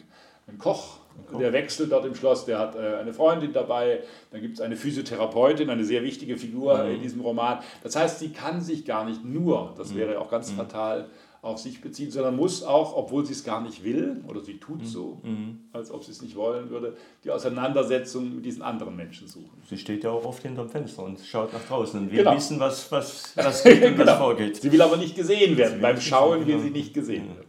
einen 0.47 0.57
Koch, 0.57 0.97
Koch, 1.29 1.39
der 1.39 1.53
wechselt 1.53 1.91
dort 1.91 2.05
im 2.05 2.15
Schloss, 2.15 2.45
der 2.45 2.59
hat 2.59 2.75
äh, 2.75 2.97
eine 2.97 3.13
Freundin 3.13 3.53
dabei. 3.53 4.01
Dann 4.31 4.41
gibt 4.41 4.55
es 4.55 4.61
eine 4.61 4.75
Physiotherapeutin, 4.75 5.69
eine 5.69 5.83
sehr 5.83 6.03
wichtige 6.03 6.37
Figur 6.37 6.83
mhm. 6.83 6.95
in 6.95 7.01
diesem 7.01 7.21
Roman. 7.21 7.59
Das 7.83 7.95
heißt, 7.95 8.19
sie 8.19 8.31
kann 8.31 8.61
sich 8.61 8.85
gar 8.85 9.05
nicht 9.05 9.23
nur, 9.23 9.73
das 9.77 9.91
mhm. 9.91 9.97
wäre 9.97 10.19
auch 10.19 10.29
ganz 10.29 10.51
mhm. 10.51 10.57
fatal, 10.57 11.09
auf 11.41 11.59
sich 11.59 11.81
beziehen, 11.81 12.11
sondern 12.11 12.35
muss 12.35 12.63
auch, 12.63 12.95
obwohl 12.95 13.25
sie 13.25 13.31
es 13.31 13.43
gar 13.43 13.61
nicht 13.61 13.83
will, 13.83 14.23
oder 14.27 14.41
sie 14.41 14.57
tut 14.57 14.81
mhm. 14.81 14.85
so, 14.85 15.21
mhm. 15.23 15.59
als 15.71 15.89
ob 15.89 16.03
sie 16.03 16.11
es 16.11 16.21
nicht 16.21 16.35
wollen 16.35 16.69
würde, 16.69 16.97
die 17.23 17.31
Auseinandersetzung 17.31 18.35
mit 18.35 18.45
diesen 18.45 18.61
anderen 18.61 18.95
Menschen 18.95 19.27
suchen. 19.27 19.61
Sie 19.69 19.77
steht 19.77 20.03
ja 20.03 20.11
auch 20.11 20.25
oft 20.25 20.41
hinterm 20.41 20.69
Fenster 20.69 21.03
und 21.03 21.19
schaut 21.19 21.53
nach 21.53 21.65
draußen 21.65 21.99
und 21.99 22.11
will 22.11 22.19
genau. 22.19 22.35
wissen, 22.35 22.59
was, 22.59 22.91
was, 22.91 23.37
was, 23.37 23.63
genau. 23.63 24.05
was 24.05 24.17
vorgeht. 24.17 24.57
Sie 24.57 24.71
will 24.71 24.81
aber 24.81 24.97
nicht 24.97 25.15
gesehen 25.15 25.55
werden. 25.57 25.81
Beim 25.81 26.01
Schauen 26.01 26.45
will 26.45 26.59
sie 26.59 26.71
nicht 26.71 26.93
gesehen 26.93 27.27
werden. 27.29 27.47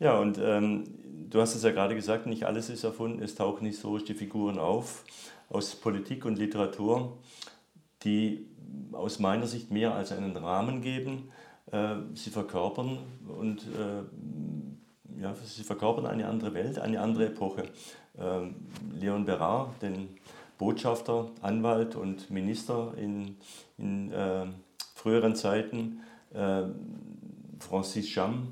Ja, 0.00 0.18
und 0.18 0.38
ähm, 0.42 0.84
du 1.28 1.40
hast 1.40 1.54
es 1.54 1.62
ja 1.62 1.70
gerade 1.70 1.94
gesagt, 1.94 2.26
nicht 2.26 2.44
alles 2.44 2.70
ist 2.70 2.84
erfunden, 2.84 3.22
es 3.22 3.34
tauchen 3.34 3.66
historisch 3.66 4.04
die 4.04 4.14
Figuren 4.14 4.58
auf 4.58 5.04
aus 5.50 5.74
Politik 5.74 6.24
und 6.24 6.38
Literatur, 6.38 7.16
die 8.04 8.46
aus 8.92 9.18
meiner 9.18 9.46
Sicht 9.46 9.70
mehr 9.70 9.94
als 9.94 10.12
einen 10.12 10.36
Rahmen 10.36 10.82
geben 10.82 11.30
sie 12.14 12.30
verkörpern 12.30 12.98
und 13.38 13.60
äh, 13.62 15.22
ja, 15.22 15.34
sie 15.44 15.64
verkörpern 15.64 16.06
eine 16.06 16.26
andere 16.26 16.54
Welt, 16.54 16.78
eine 16.78 17.00
andere 17.00 17.26
Epoche. 17.26 17.64
Ähm, 18.18 18.54
Leon 18.98 19.24
Berard, 19.24 19.80
den 19.82 20.08
Botschafter, 20.58 21.30
Anwalt 21.40 21.94
und 21.94 22.30
Minister 22.30 22.94
in, 22.96 23.36
in 23.78 24.12
äh, 24.12 24.46
früheren 24.94 25.36
Zeiten, 25.36 26.00
äh, 26.34 26.62
Francis 27.60 28.06
Cham 28.06 28.48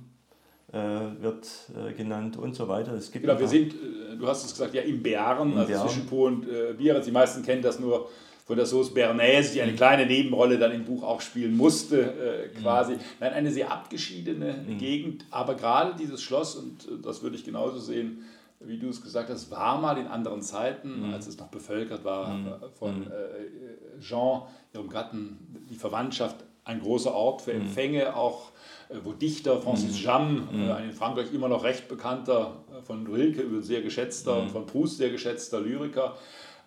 äh, 0.72 0.78
wird 1.20 1.48
äh, 1.74 1.92
genannt 1.92 2.36
und 2.36 2.54
so 2.54 2.68
weiter. 2.68 2.92
Es 2.92 3.10
gibt 3.10 3.24
genau, 3.26 3.38
wir 3.38 3.48
sind, 3.48 3.74
du 4.18 4.26
hast 4.26 4.44
es 4.44 4.52
gesagt, 4.52 4.74
ja 4.74 4.82
im 4.82 5.02
Bären, 5.02 5.56
also 5.56 5.86
zwischen 5.86 6.06
Po 6.06 6.26
und 6.26 6.48
äh, 6.48 6.74
Bier. 6.74 6.98
Die 7.00 7.10
meisten 7.10 7.42
kennen 7.42 7.62
das 7.62 7.80
nur 7.80 8.08
von 8.46 8.56
der 8.56 8.64
Sauce 8.64 8.94
Bernaise, 8.94 9.52
die 9.52 9.60
eine 9.60 9.72
mhm. 9.72 9.76
kleine 9.76 10.06
Nebenrolle 10.06 10.56
dann 10.56 10.70
im 10.70 10.84
Buch 10.84 11.02
auch 11.02 11.20
spielen 11.20 11.56
musste, 11.56 12.00
äh, 12.00 12.48
quasi. 12.60 12.92
Mhm. 12.94 13.00
Nein, 13.20 13.32
eine 13.32 13.50
sehr 13.50 13.72
abgeschiedene 13.72 14.64
mhm. 14.66 14.78
Gegend, 14.78 15.24
aber 15.30 15.56
gerade 15.56 15.96
dieses 15.98 16.22
Schloss, 16.22 16.54
und 16.54 16.86
äh, 16.86 17.02
das 17.02 17.22
würde 17.22 17.36
ich 17.36 17.44
genauso 17.44 17.80
sehen, 17.80 18.24
wie 18.60 18.78
du 18.78 18.88
es 18.88 19.02
gesagt 19.02 19.28
hast, 19.28 19.50
war 19.50 19.80
mal 19.80 19.98
in 19.98 20.06
anderen 20.06 20.42
Zeiten, 20.42 21.08
mhm. 21.08 21.12
als 21.12 21.26
es 21.26 21.38
noch 21.38 21.48
bevölkert 21.48 22.04
war, 22.04 22.28
mhm. 22.28 22.54
von 22.78 23.00
mhm. 23.00 23.06
äh, 23.06 24.00
Jean, 24.00 24.42
ihrem 24.72 24.88
Gatten, 24.88 25.38
die 25.68 25.74
Verwandtschaft, 25.76 26.36
ein 26.64 26.80
großer 26.80 27.14
Ort 27.14 27.42
für 27.42 27.52
Empfänge, 27.52 28.16
auch 28.16 28.50
äh, 28.88 28.96
wo 29.02 29.12
Dichter, 29.12 29.60
Francis 29.60 30.02
Jam, 30.02 30.48
äh, 30.52 30.72
ein 30.72 30.86
in 30.86 30.92
Frankreich 30.92 31.32
immer 31.32 31.48
noch 31.48 31.64
recht 31.64 31.88
bekannter, 31.88 32.64
äh, 32.76 32.82
von 32.82 33.06
Rilke 33.06 33.44
sehr 33.62 33.82
geschätzter 33.82 34.40
und 34.40 34.50
von 34.50 34.66
Proust 34.66 34.98
sehr 34.98 35.10
geschätzter 35.10 35.60
Lyriker, 35.60 36.16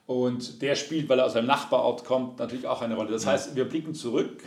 und 0.09 0.63
der 0.63 0.73
spielt, 0.73 1.07
weil 1.07 1.19
er 1.19 1.27
aus 1.27 1.35
einem 1.35 1.45
Nachbarort 1.45 2.03
kommt, 2.03 2.39
natürlich 2.39 2.65
auch 2.65 2.81
eine 2.81 2.95
Rolle. 2.95 3.11
Das 3.11 3.27
heißt, 3.27 3.55
wir 3.55 3.65
blicken 3.65 3.93
zurück 3.93 4.41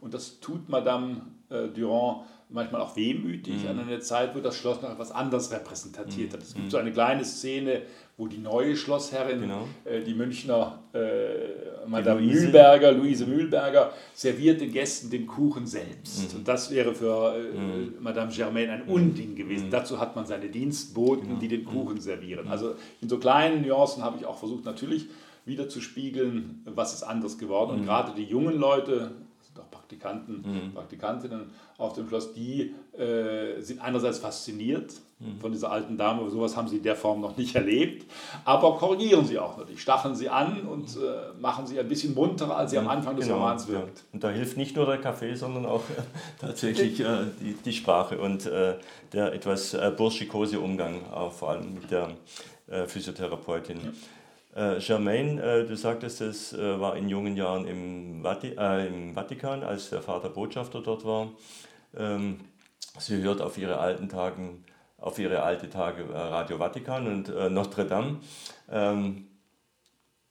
und 0.00 0.12
das 0.12 0.40
tut 0.40 0.68
Madame 0.68 1.20
äh, 1.50 1.68
Durand 1.68 2.24
manchmal 2.48 2.80
auch 2.80 2.96
wehmütig 2.96 3.62
mhm. 3.62 3.70
an 3.70 3.80
eine 3.80 4.00
Zeit, 4.00 4.34
wo 4.34 4.40
das 4.40 4.56
Schloss 4.56 4.80
noch 4.82 4.90
etwas 4.90 5.10
anderes 5.10 5.50
repräsentiert 5.50 6.32
hat. 6.32 6.42
Es 6.42 6.54
gibt 6.54 6.66
mhm. 6.66 6.70
so 6.70 6.76
eine 6.76 6.92
kleine 6.92 7.24
Szene, 7.24 7.82
wo 8.16 8.28
die 8.28 8.38
neue 8.38 8.76
Schlossherrin, 8.76 9.40
genau. 9.40 9.66
äh, 9.84 10.02
die 10.02 10.14
Münchner 10.14 10.78
äh, 10.92 11.86
Madame 11.88 12.20
die 12.20 12.28
Luise. 12.28 12.42
Mühlberger, 12.42 12.92
Luise 12.92 13.26
Mühlberger, 13.26 13.92
serviert 14.14 14.60
den 14.60 14.72
Gästen 14.72 15.10
den 15.10 15.26
Kuchen 15.26 15.66
selbst. 15.66 16.32
Mhm. 16.32 16.38
Und 16.38 16.48
das 16.48 16.70
wäre 16.70 16.94
für 16.94 17.34
äh, 17.34 17.58
mhm. 17.58 17.94
Madame 18.00 18.30
Germaine 18.32 18.72
ein 18.72 18.82
Unding 18.82 19.34
gewesen. 19.34 19.66
Mhm. 19.66 19.70
Dazu 19.70 19.98
hat 19.98 20.14
man 20.14 20.26
seine 20.26 20.48
Dienstboten, 20.48 21.26
genau. 21.28 21.40
die 21.40 21.48
den 21.48 21.64
Kuchen 21.64 22.00
servieren. 22.00 22.46
Also 22.48 22.74
in 23.00 23.08
so 23.08 23.18
kleinen 23.18 23.66
Nuancen 23.66 24.04
habe 24.04 24.18
ich 24.18 24.26
auch 24.26 24.38
versucht, 24.38 24.64
natürlich 24.64 25.06
wieder 25.44 25.68
zu 25.68 25.80
spiegeln, 25.80 26.62
was 26.64 26.94
ist 26.94 27.02
anders 27.02 27.36
geworden. 27.36 27.80
Und 27.80 27.84
gerade 27.84 28.12
die 28.16 28.24
jungen 28.24 28.58
Leute, 28.58 29.10
Praktikanten, 29.62 30.44
mhm. 30.44 30.74
Praktikantinnen 30.74 31.50
auf 31.78 31.92
dem 31.94 32.08
Schloss, 32.08 32.32
die 32.32 32.74
äh, 32.96 33.60
sind 33.60 33.80
einerseits 33.80 34.18
fasziniert 34.18 34.94
mhm. 35.18 35.38
von 35.40 35.52
dieser 35.52 35.70
alten 35.70 35.96
Dame, 35.96 36.28
sowas 36.30 36.56
haben 36.56 36.68
sie 36.68 36.78
in 36.78 36.82
der 36.82 36.96
Form 36.96 37.20
noch 37.20 37.36
nicht 37.36 37.54
erlebt, 37.54 38.10
aber 38.44 38.76
korrigieren 38.76 39.24
sie 39.26 39.38
auch 39.38 39.56
natürlich, 39.56 39.80
stacheln 39.80 40.14
sie 40.14 40.28
an 40.28 40.62
und 40.62 40.96
äh, 40.96 41.38
machen 41.40 41.66
sie 41.66 41.78
ein 41.78 41.88
bisschen 41.88 42.14
munterer, 42.14 42.56
als 42.56 42.70
sie 42.70 42.78
am 42.78 42.88
Anfang 42.88 43.16
des 43.16 43.26
genau, 43.26 43.38
Romans 43.38 43.68
wirkt. 43.68 43.98
Ja. 43.98 44.04
Und 44.12 44.24
da 44.24 44.30
hilft 44.30 44.56
nicht 44.56 44.76
nur 44.76 44.86
der 44.86 44.98
Kaffee, 44.98 45.34
sondern 45.34 45.66
auch 45.66 45.82
äh, 45.90 46.02
tatsächlich 46.40 47.00
äh, 47.00 47.26
die, 47.40 47.54
die 47.54 47.72
Sprache 47.72 48.18
und 48.18 48.46
äh, 48.46 48.74
der 49.12 49.32
etwas 49.32 49.74
äh, 49.74 49.92
burschikose 49.96 50.60
Umgang, 50.60 51.00
vor 51.30 51.50
allem 51.50 51.74
mit 51.74 51.90
der 51.90 52.10
Physiotherapeutin. 52.86 53.76
Ja. 53.76 53.92
Äh, 54.54 54.78
Germaine, 54.78 55.42
äh, 55.42 55.66
du 55.66 55.76
sagtest, 55.76 56.20
es 56.20 56.52
äh, 56.52 56.80
war 56.80 56.96
in 56.96 57.08
jungen 57.08 57.36
Jahren 57.36 57.66
im, 57.66 58.22
Vati 58.22 58.54
äh, 58.56 58.86
im, 58.86 59.14
Vatikan, 59.14 59.64
als 59.64 59.90
der 59.90 60.00
Vater 60.00 60.28
Botschafter 60.28 60.80
dort 60.80 61.04
war. 61.04 61.28
Ähm, 61.96 62.38
sie 62.98 63.20
hört 63.22 63.40
auf 63.40 63.58
ihre 63.58 63.78
alten 63.78 64.08
Tagen, 64.08 64.64
auf 64.98 65.18
ihre 65.18 65.42
alte 65.42 65.68
Tage 65.68 66.04
äh, 66.04 66.16
Radio 66.16 66.58
Vatikan 66.58 67.08
und 67.08 67.28
äh, 67.30 67.50
Notre 67.50 67.84
Dame. 67.84 68.20
Ähm, 68.70 69.26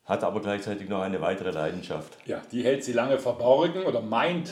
hat 0.05 0.23
aber 0.23 0.41
gleichzeitig 0.41 0.87
noch 0.87 1.01
eine 1.01 1.19
weitere 1.21 1.51
Leidenschaft. 1.51 2.17
Ja, 2.25 2.41
die 2.51 2.63
hält 2.63 2.83
sie 2.83 2.93
lange 2.93 3.19
verborgen 3.19 3.83
oder 3.83 4.01
meint, 4.01 4.51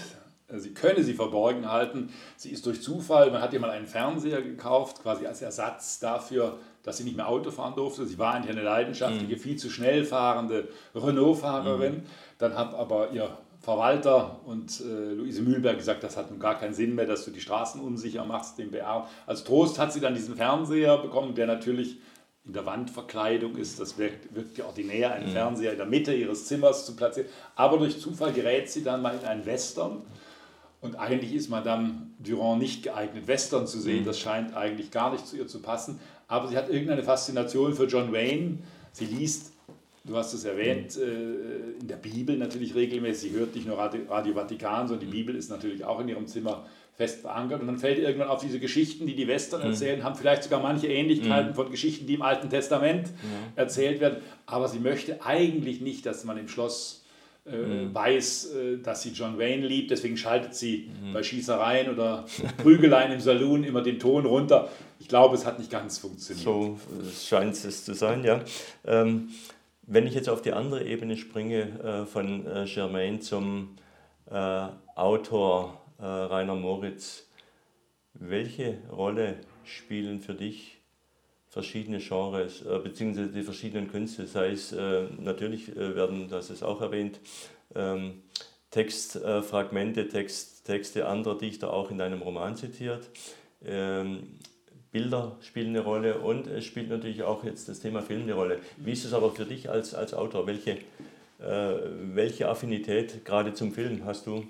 sie 0.59 0.73
könne 0.73 1.03
sie 1.03 1.13
verborgen 1.13 1.71
halten. 1.71 2.09
Sie 2.37 2.49
ist 2.49 2.65
durch 2.65 2.81
Zufall, 2.81 3.31
man 3.31 3.41
hat 3.41 3.53
ihr 3.53 3.59
mal 3.59 3.69
einen 3.69 3.87
Fernseher 3.87 4.41
gekauft, 4.41 5.01
quasi 5.01 5.25
als 5.25 5.41
Ersatz 5.41 5.99
dafür, 5.99 6.57
dass 6.83 6.97
sie 6.97 7.03
nicht 7.03 7.17
mehr 7.17 7.27
Auto 7.27 7.51
fahren 7.51 7.75
durfte. 7.75 8.05
Sie 8.05 8.17
war 8.17 8.33
eigentlich 8.33 8.51
eine 8.51 8.63
leidenschaftliche, 8.63 9.35
mhm. 9.35 9.39
viel 9.39 9.55
zu 9.57 9.69
schnell 9.69 10.03
fahrende 10.03 10.67
Renault-Fahrerin. 10.95 11.95
Mhm. 11.95 12.03
Dann 12.37 12.57
hat 12.57 12.73
aber 12.73 13.11
ihr 13.11 13.37
Verwalter 13.59 14.39
und 14.45 14.81
äh, 14.81 15.13
Luise 15.13 15.43
Mühlberg 15.43 15.77
gesagt, 15.77 16.03
das 16.03 16.17
hat 16.17 16.31
nun 16.31 16.39
gar 16.39 16.59
keinen 16.59 16.73
Sinn 16.73 16.95
mehr, 16.95 17.05
dass 17.05 17.25
du 17.25 17.31
die 17.31 17.41
Straßen 17.41 17.79
unsicher 17.79 18.25
machst, 18.25 18.57
den 18.57 18.71
BR. 18.71 19.07
Als 19.27 19.43
Trost 19.43 19.77
hat 19.77 19.93
sie 19.93 19.99
dann 19.99 20.15
diesen 20.15 20.35
Fernseher 20.35 20.97
bekommen, 20.97 21.35
der 21.35 21.45
natürlich 21.45 21.97
in 22.43 22.53
der 22.53 22.65
Wandverkleidung 22.65 23.55
ist. 23.57 23.79
Das 23.79 23.99
wirkt, 23.99 24.33
wirkt 24.33 24.57
ja 24.57 24.65
ordinär, 24.65 25.13
einen 25.13 25.27
mhm. 25.27 25.33
Fernseher 25.33 25.73
in 25.73 25.77
der 25.77 25.85
Mitte 25.85 26.11
ihres 26.13 26.47
Zimmers 26.47 26.87
zu 26.87 26.95
platzieren. 26.95 27.29
Aber 27.55 27.77
durch 27.77 27.99
Zufall 27.99 28.33
gerät 28.33 28.69
sie 28.69 28.83
dann 28.83 29.03
mal 29.03 29.15
in 29.15 29.27
einen 29.27 29.45
Western. 29.45 30.01
Und 30.81 30.95
eigentlich 30.95 31.33
ist 31.33 31.49
Madame 31.49 32.07
Durand 32.19 32.61
nicht 32.61 32.83
geeignet, 32.83 33.27
Western 33.27 33.67
zu 33.67 33.79
sehen. 33.79 34.01
Mhm. 34.01 34.05
Das 34.05 34.19
scheint 34.19 34.55
eigentlich 34.55 34.91
gar 34.91 35.11
nicht 35.11 35.27
zu 35.27 35.37
ihr 35.37 35.47
zu 35.47 35.61
passen. 35.61 35.99
Aber 36.27 36.47
sie 36.47 36.57
hat 36.57 36.69
irgendeine 36.69 37.03
Faszination 37.03 37.75
für 37.75 37.85
John 37.85 38.11
Wayne. 38.11 38.57
Sie 38.91 39.05
liest 39.05 39.51
Du 40.03 40.17
hast 40.17 40.33
es 40.33 40.45
erwähnt, 40.45 40.97
äh, 40.97 41.79
in 41.79 41.87
der 41.87 41.97
Bibel 41.97 42.35
natürlich 42.35 42.73
regelmäßig, 42.73 43.31
sie 43.31 43.37
hört 43.37 43.53
nicht 43.53 43.67
nur 43.67 43.77
Radio, 43.77 44.33
Vatikan, 44.33 44.87
sondern 44.87 45.05
die 45.07 45.11
Bibel 45.15 45.35
ist 45.35 45.51
natürlich 45.51 45.85
auch 45.85 45.99
in 45.99 46.07
ihrem 46.07 46.25
Zimmer 46.25 46.65
fest 46.95 47.21
verankert. 47.21 47.61
Und 47.61 47.67
dann 47.67 47.77
fällt 47.77 47.99
irgendwann 47.99 48.29
auf 48.29 48.41
diese 48.41 48.59
Geschichten, 48.59 49.05
die 49.05 49.15
die 49.15 49.27
Western 49.27 49.61
mhm. 49.61 49.67
erzählen, 49.67 50.03
haben 50.03 50.15
vielleicht 50.15 50.43
sogar 50.43 50.59
manche 50.59 50.87
Ähnlichkeiten 50.87 51.51
mhm. 51.51 51.55
von 51.55 51.69
Geschichten, 51.69 52.07
die 52.07 52.15
im 52.15 52.23
Alten 52.23 52.49
Testament 52.49 53.09
mhm. 53.09 53.53
erzählt 53.55 53.99
werden. 53.99 54.23
Aber 54.47 54.67
sie 54.67 54.79
möchte 54.79 55.23
eigentlich 55.23 55.81
nicht, 55.81 56.07
dass 56.07 56.23
man 56.23 56.37
im 56.39 56.47
Schloss 56.47 57.00
äh, 57.45 57.55
mhm. 57.55 57.93
weiß, 57.93 58.53
äh, 58.53 58.77
dass 58.77 59.01
sie 59.01 59.11
John 59.11 59.39
Wayne 59.39 59.65
liebt. 59.65 59.91
Deswegen 59.91 60.17
schaltet 60.17 60.53
sie 60.53 60.91
mhm. 61.01 61.13
bei 61.13 61.23
Schießereien 61.23 61.89
oder 61.91 62.25
Prügeleien 62.57 63.11
im 63.11 63.19
Saloon 63.19 63.63
immer 63.63 63.81
den 63.81 63.99
Ton 63.99 64.25
runter. 64.25 64.69
Ich 64.99 65.07
glaube, 65.07 65.35
es 65.35 65.45
hat 65.45 65.57
nicht 65.57 65.71
ganz 65.71 65.97
funktioniert. 65.97 66.45
So 66.45 66.79
scheint 67.19 67.53
es 67.53 67.85
zu 67.85 67.93
sein, 67.93 68.23
ja. 68.23 68.41
Ähm, 68.85 69.29
wenn 69.83 70.05
ich 70.05 70.13
jetzt 70.13 70.29
auf 70.29 70.41
die 70.41 70.53
andere 70.53 70.85
Ebene 70.85 71.17
springe, 71.17 71.79
äh, 71.83 72.05
von 72.05 72.45
äh, 72.45 72.65
Germain 72.65 73.21
zum 73.21 73.75
äh, 74.29 74.67
Autor 74.95 75.81
äh, 75.99 76.05
Rainer 76.05 76.55
Moritz, 76.55 77.27
welche 78.13 78.77
Rolle 78.91 79.37
spielen 79.63 80.21
für 80.21 80.33
dich 80.33 80.80
verschiedene 81.51 81.99
Genres, 81.99 82.63
äh, 82.65 82.79
beziehungsweise 82.79 83.29
die 83.29 83.43
verschiedenen 83.43 83.91
Künste, 83.91 84.25
sei 84.25 84.51
es, 84.51 84.71
äh, 84.71 85.03
natürlich 85.19 85.75
werden, 85.75 86.29
das 86.29 86.49
ist 86.49 86.63
auch 86.63 86.81
erwähnt, 86.81 87.19
ähm, 87.75 88.23
Textfragmente, 88.71 90.07
Text, 90.07 90.65
Texte 90.65 91.05
anderer 91.05 91.37
Dichter 91.37 91.73
auch 91.73 91.91
in 91.91 91.97
deinem 91.97 92.21
Roman 92.21 92.55
zitiert. 92.55 93.09
Ähm, 93.65 94.39
Bilder 94.93 95.37
spielen 95.41 95.69
eine 95.69 95.81
Rolle 95.81 96.19
und 96.19 96.47
es 96.47 96.65
spielt 96.65 96.89
natürlich 96.89 97.23
auch 97.23 97.43
jetzt 97.43 97.67
das 97.67 97.81
Thema 97.81 98.01
Film 98.01 98.23
eine 98.23 98.33
Rolle. 98.33 98.59
Wie 98.77 98.93
ist 98.93 99.03
es 99.03 99.13
aber 99.13 99.31
für 99.31 99.45
dich 99.45 99.69
als, 99.69 99.93
als 99.93 100.13
Autor? 100.13 100.47
Welche, 100.47 100.77
äh, 101.39 101.75
welche 102.13 102.47
Affinität 102.47 103.25
gerade 103.25 103.53
zum 103.53 103.73
Film 103.73 104.05
hast 104.05 104.25
du? 104.25 104.45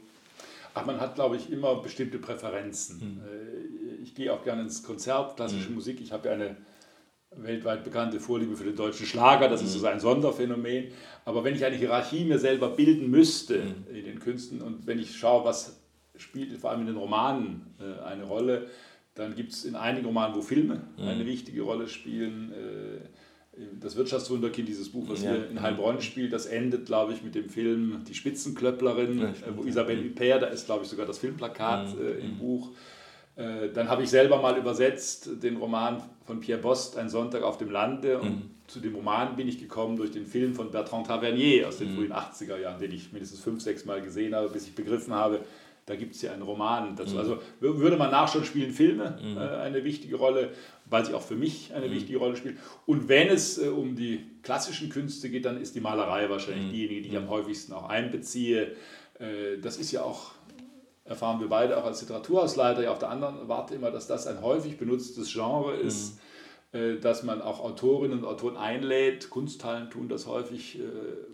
Ach, 0.74 0.86
man 0.86 1.00
hat, 1.00 1.16
glaube 1.16 1.36
ich, 1.36 1.52
immer 1.52 1.76
bestimmte 1.76 2.18
Präferenzen. 2.18 3.02
Hm. 3.02 3.22
Ich 4.04 4.16
gehe 4.16 4.32
auch 4.32 4.44
gerne 4.44 4.62
ins 4.62 4.84
Konzert, 4.84 5.36
klassische 5.36 5.68
hm. 5.68 5.76
Musik. 5.76 6.00
Ich 6.00 6.12
habe 6.12 6.30
ja 6.30 6.36
eine 6.36 6.56
weltweit 7.36 7.84
bekannte 7.84 8.20
Vorliebe 8.20 8.56
für 8.56 8.66
den 8.66 8.76
deutschen 8.76 9.06
Schlager, 9.06 9.48
das 9.48 9.62
ist 9.62 9.74
hm. 9.74 9.80
so 9.80 9.88
ein 9.88 10.00
Sonderphänomen. 10.00 10.88
Aber 11.26 11.44
wenn 11.44 11.56
ich 11.56 11.64
eine 11.64 11.76
Hierarchie 11.76 12.26
mir 12.26 12.40
selber 12.40 12.70
bilden 12.70 13.10
müsste 13.10 13.64
hm. 13.64 13.96
in 13.96 14.06
den 14.06 14.20
Künsten 14.20 14.62
und 14.62 14.86
wenn 14.86 15.00
ich 15.00 15.18
schaue, 15.18 15.46
was 15.46 15.82
spielt 16.18 16.56
vor 16.58 16.72
allem 16.72 16.82
in 16.82 16.88
den 16.88 16.98
Romanen 16.98 17.74
äh, 17.80 18.04
eine 18.04 18.24
Rolle, 18.24 18.68
dann 19.16 19.36
gibt 19.36 19.52
es 19.52 19.66
in 19.66 19.76
einigen 19.76 20.06
Romanen, 20.06 20.36
wo 20.36 20.42
Filme 20.42 20.82
mhm. 20.98 21.08
eine 21.08 21.26
wichtige 21.26 21.64
Rolle 21.64 21.88
spielen. 21.88 22.52
Äh, 22.52 23.00
das 23.80 23.98
Wirtschaftswunderkind, 23.98 24.68
dieses 24.70 24.90
Buch, 24.90 25.10
was 25.10 25.22
ja. 25.22 25.32
hier 25.32 25.50
in 25.50 25.62
Heilbronn 25.62 26.02
spielt, 26.02 26.32
das 26.32 26.46
endet, 26.46 26.86
glaube 26.86 27.12
ich, 27.12 27.22
mit 27.22 27.36
dem 27.36 27.50
Film 27.50 28.04
Die 28.08 28.14
Spitzenklöpplerin, 28.14 29.20
ja, 29.20 29.34
wo 29.56 29.64
Isabelle 29.64 30.02
Huppert, 30.02 30.42
da 30.42 30.48
ist, 30.48 30.66
glaube 30.66 30.84
ich, 30.84 30.90
sogar 30.90 31.06
das 31.06 31.18
Filmplakat 31.18 31.94
mhm. 31.94 32.02
äh, 32.02 32.12
im 32.12 32.34
mhm. 32.34 32.38
Buch. 32.38 32.70
Äh, 33.36 33.70
dann 33.74 33.90
habe 33.90 34.04
ich 34.04 34.10
selber 34.10 34.42
mal 34.42 34.58
übersetzt 34.58 35.44
den 35.44 35.58
Roman 35.58 36.02
von 36.32 36.40
Pierre 36.40 36.62
Bost, 36.62 36.98
Ein 36.98 37.10
Sonntag 37.10 37.44
auf 37.44 37.58
dem 37.58 37.70
Lande. 37.70 38.18
Und 38.18 38.30
mhm. 38.30 38.50
zu 38.68 38.80
dem 38.80 38.96
Roman 38.96 39.36
bin 39.36 39.50
ich 39.50 39.60
gekommen 39.60 39.98
durch 39.98 40.12
den 40.12 40.26
Film 40.26 40.56
von 40.56 40.72
Bertrand 40.72 41.08
Tavernier 41.08 41.68
aus 41.68 41.78
den 41.78 41.92
mhm. 41.92 41.98
frühen 41.98 42.14
80er 42.14 42.58
Jahren, 42.58 42.80
den 42.80 42.94
ich 42.94 43.12
mindestens 43.12 43.42
fünf, 43.42 43.62
sechs 43.62 43.84
Mal 43.84 44.02
gesehen 44.02 44.34
habe, 44.34 44.48
bis 44.48 44.66
ich 44.66 44.74
begriffen 44.74 45.14
habe, 45.14 45.42
da 45.86 45.96
gibt 45.98 46.16
es 46.16 46.22
ja 46.22 46.32
einen 46.32 46.44
Roman 46.44 46.96
dazu. 46.96 47.16
Mhm. 47.16 47.20
Also 47.20 47.40
würde 47.60 47.98
man 47.98 48.12
nachschauen, 48.12 48.46
spielen 48.46 48.72
Filme 48.72 49.20
mhm. 49.22 49.36
äh, 49.36 49.42
eine 49.42 49.84
wichtige 49.84 50.16
Rolle, 50.16 50.52
weil 50.86 51.06
sie 51.06 51.14
auch 51.14 51.22
für 51.22 51.36
mich 51.36 51.74
eine 51.74 51.88
mhm. 51.88 51.92
wichtige 51.92 52.18
Rolle 52.18 52.38
spielen. 52.38 52.58
Und 52.86 53.10
wenn 53.10 53.28
es 53.28 53.58
äh, 53.58 53.68
um 53.68 53.98
die 53.98 54.24
klassischen 54.42 54.88
Künste 54.88 55.30
geht, 55.30 55.44
dann 55.44 55.60
ist 55.60 55.76
die 55.76 55.82
Malerei 55.82 56.30
wahrscheinlich 56.30 56.68
mhm. 56.68 56.72
diejenige, 56.72 57.02
die 57.02 57.10
ich 57.10 57.18
am 57.18 57.30
häufigsten 57.30 57.74
auch 57.74 57.90
einbeziehe. 57.90 58.72
Äh, 59.20 59.58
das 59.62 59.76
ist 59.78 59.92
ja 59.92 60.04
auch, 60.04 60.32
erfahren 61.12 61.40
wir 61.40 61.48
beide 61.48 61.78
auch 61.78 61.86
als 61.86 62.02
Literaturhausleiter, 62.02 62.84
ja 62.84 62.92
auf 62.92 63.00
der 63.00 63.10
anderen 63.10 63.48
Warte 63.48 63.76
immer, 63.76 63.92
dass 63.92 64.08
das 64.08 64.26
ein 64.28 64.42
häufig 64.42 64.78
benutztes 64.78 65.32
Genre 65.32 65.76
ist 65.76 66.20
mhm. 66.74 66.80
äh, 66.80 67.00
dass 67.00 67.24
man 67.24 67.42
auch 67.42 67.60
Autorinnen 67.60 68.20
und 68.20 68.26
Autoren 68.26 68.58
einlädt, 68.58 69.30
Kunsthallen 69.30 69.90
tun 69.90 70.08
das 70.10 70.26
häufig, 70.26 70.80
äh, 70.80 70.84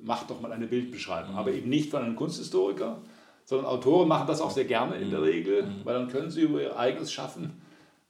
macht 0.03 0.29
doch 0.29 0.41
mal 0.41 0.51
eine 0.51 0.67
Bildbeschreibung, 0.67 1.35
aber 1.35 1.51
eben 1.51 1.69
nicht 1.69 1.91
von 1.91 2.01
einem 2.01 2.15
Kunsthistoriker, 2.15 3.01
sondern 3.45 3.67
Autoren 3.67 4.07
machen 4.07 4.27
das 4.27 4.41
auch 4.41 4.51
sehr 4.51 4.65
gerne 4.65 4.95
in 4.95 5.09
der 5.09 5.19
mhm. 5.19 5.25
Regel, 5.25 5.63
mhm. 5.63 5.81
weil 5.85 5.93
dann 5.93 6.09
können 6.09 6.31
sie 6.31 6.41
über 6.41 6.61
ihr 6.61 6.77
eigenes 6.77 7.11
Schaffen 7.11 7.61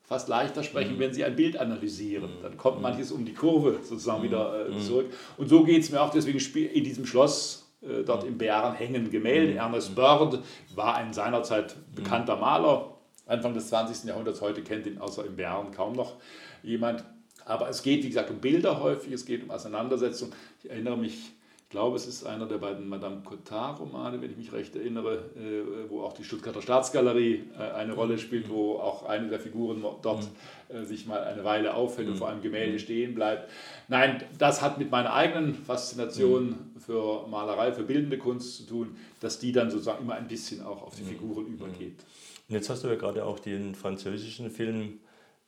fast 0.01 0.29
leichter 0.29 0.63
sprechen, 0.63 0.95
mhm. 0.95 0.99
wenn 0.99 1.13
sie 1.13 1.25
ein 1.25 1.35
Bild 1.35 1.57
analysieren. 1.57 2.29
Dann 2.41 2.55
kommt 2.55 2.81
manches 2.81 3.11
um 3.11 3.25
die 3.25 3.33
Kurve 3.33 3.79
sozusagen 3.83 4.23
wieder 4.23 4.69
äh, 4.69 4.79
zurück. 4.79 5.07
Und 5.37 5.49
so 5.49 5.65
geht 5.65 5.83
es 5.83 5.91
mir 5.91 6.01
auch, 6.01 6.11
deswegen 6.11 6.39
in 6.39 6.83
diesem 6.83 7.05
Schloss 7.05 7.66
äh, 7.81 8.03
dort 8.03 8.23
im 8.23 8.37
Bären 8.37 8.73
hängen 8.73 9.09
Gemälde. 9.09 9.53
Ernest 9.55 9.95
Bird 9.95 10.39
war 10.75 10.95
ein 10.95 11.13
seinerzeit 11.13 11.75
bekannter 11.93 12.35
Maler, 12.35 12.97
Anfang 13.25 13.53
des 13.53 13.67
20. 13.69 14.05
Jahrhunderts, 14.05 14.41
heute 14.41 14.63
kennt 14.63 14.87
ihn 14.87 14.99
außer 14.99 15.25
im 15.25 15.35
Bären 15.35 15.71
kaum 15.71 15.93
noch 15.93 16.15
jemand. 16.63 17.03
Aber 17.45 17.69
es 17.69 17.81
geht, 17.81 18.03
wie 18.03 18.09
gesagt, 18.09 18.29
um 18.29 18.39
Bilder 18.39 18.81
häufig, 18.81 19.13
es 19.13 19.25
geht 19.25 19.43
um 19.43 19.51
Auseinandersetzung. 19.51 20.31
Ich 20.63 20.69
erinnere 20.69 20.97
mich 20.97 21.31
ich 21.67 21.71
glaube, 21.71 21.97
es 21.97 22.07
ist 22.07 22.25
einer 22.25 22.45
der 22.45 22.59
beiden 22.59 22.87
Madame 22.87 23.23
Cotard-Romane, 23.25 24.21
wenn 24.21 24.31
ich 24.31 24.37
mich 24.37 24.53
recht 24.53 24.73
erinnere, 24.77 25.15
äh, 25.35 25.89
wo 25.89 25.99
auch 26.01 26.13
die 26.13 26.23
Stuttgarter 26.23 26.61
Staatsgalerie 26.61 27.43
äh, 27.59 27.61
eine 27.73 27.91
Rolle 27.91 28.17
spielt, 28.19 28.47
wo 28.49 28.75
auch 28.75 29.03
eine 29.03 29.27
der 29.27 29.41
Figuren 29.41 29.83
dort 30.01 30.23
mhm. 30.23 30.77
äh, 30.77 30.85
sich 30.85 31.07
mal 31.07 31.21
eine 31.25 31.43
Weile 31.43 31.73
aufhält 31.73 32.07
und 32.07 32.13
mhm. 32.13 32.19
vor 32.19 32.29
einem 32.29 32.41
Gemälde 32.41 32.71
mhm. 32.71 32.79
stehen 32.79 33.15
bleibt. 33.15 33.51
Nein, 33.89 34.23
das 34.37 34.61
hat 34.61 34.77
mit 34.77 34.91
meiner 34.91 35.13
eigenen 35.13 35.55
Faszination 35.55 36.55
für 36.79 37.27
Malerei, 37.27 37.73
für 37.73 37.83
bildende 37.83 38.17
Kunst 38.17 38.55
zu 38.55 38.63
tun, 38.65 38.95
dass 39.19 39.37
die 39.37 39.51
dann 39.51 39.69
sozusagen 39.69 40.05
immer 40.05 40.15
ein 40.15 40.29
bisschen 40.29 40.65
auch 40.65 40.83
auf 40.83 40.95
die 40.95 41.03
Figuren 41.03 41.47
übergeht. 41.47 41.99
Und 42.47 42.55
jetzt 42.55 42.69
hast 42.69 42.85
du 42.85 42.87
ja 42.87 42.95
gerade 42.95 43.25
auch 43.25 43.39
den 43.39 43.75
französischen 43.75 44.51
Film 44.51 44.99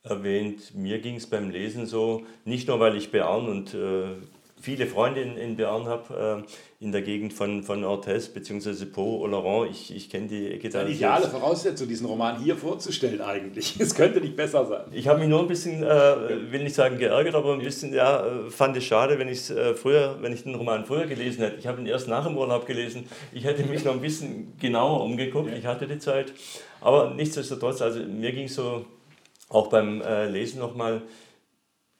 erwähnt. 0.04 0.76
Mir 0.76 1.00
ging 1.00 1.16
es 1.16 1.28
beim 1.28 1.50
Lesen 1.50 1.86
so, 1.86 2.26
nicht 2.44 2.68
nur 2.68 2.82
weil 2.82 2.98
ich 2.98 3.10
Bern 3.10 3.48
und 3.48 3.74
äh, 3.74 4.18
viele 4.62 4.88
Freunde 4.88 5.22
in, 5.22 5.38
in 5.38 5.56
Bern 5.56 5.86
habe, 5.86 6.46
äh, 6.46 6.84
in 6.84 6.92
der 6.92 7.02
Gegend 7.02 7.34
von, 7.34 7.64
von 7.64 7.84
Orthez 7.84 8.30
bzw. 8.30 8.86
Po, 8.86 9.20
Oloron. 9.22 9.70
Ich, 9.70 9.96
ich 9.96 10.10
kenne 10.10 10.28
die 10.28 10.52
Ecke 10.52 10.70
da. 10.70 10.82
Eine 10.82 10.92
ideale 10.92 11.28
Voraussetzung, 11.28 11.88
diesen 11.88 12.06
Roman 12.08 12.42
hier 12.42 12.56
vorzustellen 12.56 13.22
eigentlich. 13.22 13.80
Es 13.90 13.96
könnte 13.96 14.22
nicht 14.22 14.36
besser 14.36 14.66
sein. 14.66 14.86
Ich 14.92 15.08
habe 15.08 15.20
mich 15.20 15.30
nur 15.30 15.40
ein 15.40 15.48
bisschen, 15.48 15.84
äh, 15.84 16.52
will 16.52 16.64
nicht 16.64 16.76
sagen 16.76 16.98
geärgert, 16.98 17.36
aber 17.36 17.54
ein 17.54 17.60
bisschen, 17.60 17.94
ja, 17.94 18.26
äh, 18.26 18.50
fand 18.50 18.78
es 18.78 18.84
schade, 18.84 19.18
wenn 19.18 19.28
ich 19.28 19.50
äh, 19.50 19.74
früher, 19.74 20.18
wenn 20.22 20.32
ich 20.34 20.44
den 20.44 20.56
Roman 20.56 20.86
früher 20.86 21.06
gelesen 21.06 21.44
hätte. 21.44 21.58
Ich 21.58 21.68
habe 21.68 21.82
ihn 21.82 21.88
erst 21.88 22.08
nach 22.08 22.26
dem 22.26 22.38
Urlaub 22.38 22.66
gelesen. 22.66 23.06
Ich 23.32 23.44
hätte 23.46 23.64
mich 23.64 23.84
noch 23.84 23.94
ein 23.94 24.02
bisschen 24.02 24.54
genauer 24.60 25.04
umgeguckt. 25.04 25.52
Ich 25.58 25.66
hatte 25.66 25.88
die 25.88 26.00
Zeit. 26.00 26.34
Aber 26.82 27.14
nichtsdestotrotz, 27.16 27.82
also 27.82 28.00
mir 28.00 28.32
ging 28.32 28.46
es 28.46 28.56
so 28.56 28.86
auch 29.50 29.68
beim 29.68 30.02
äh, 30.02 30.30
Lesen 30.30 30.60
nochmal, 30.60 31.02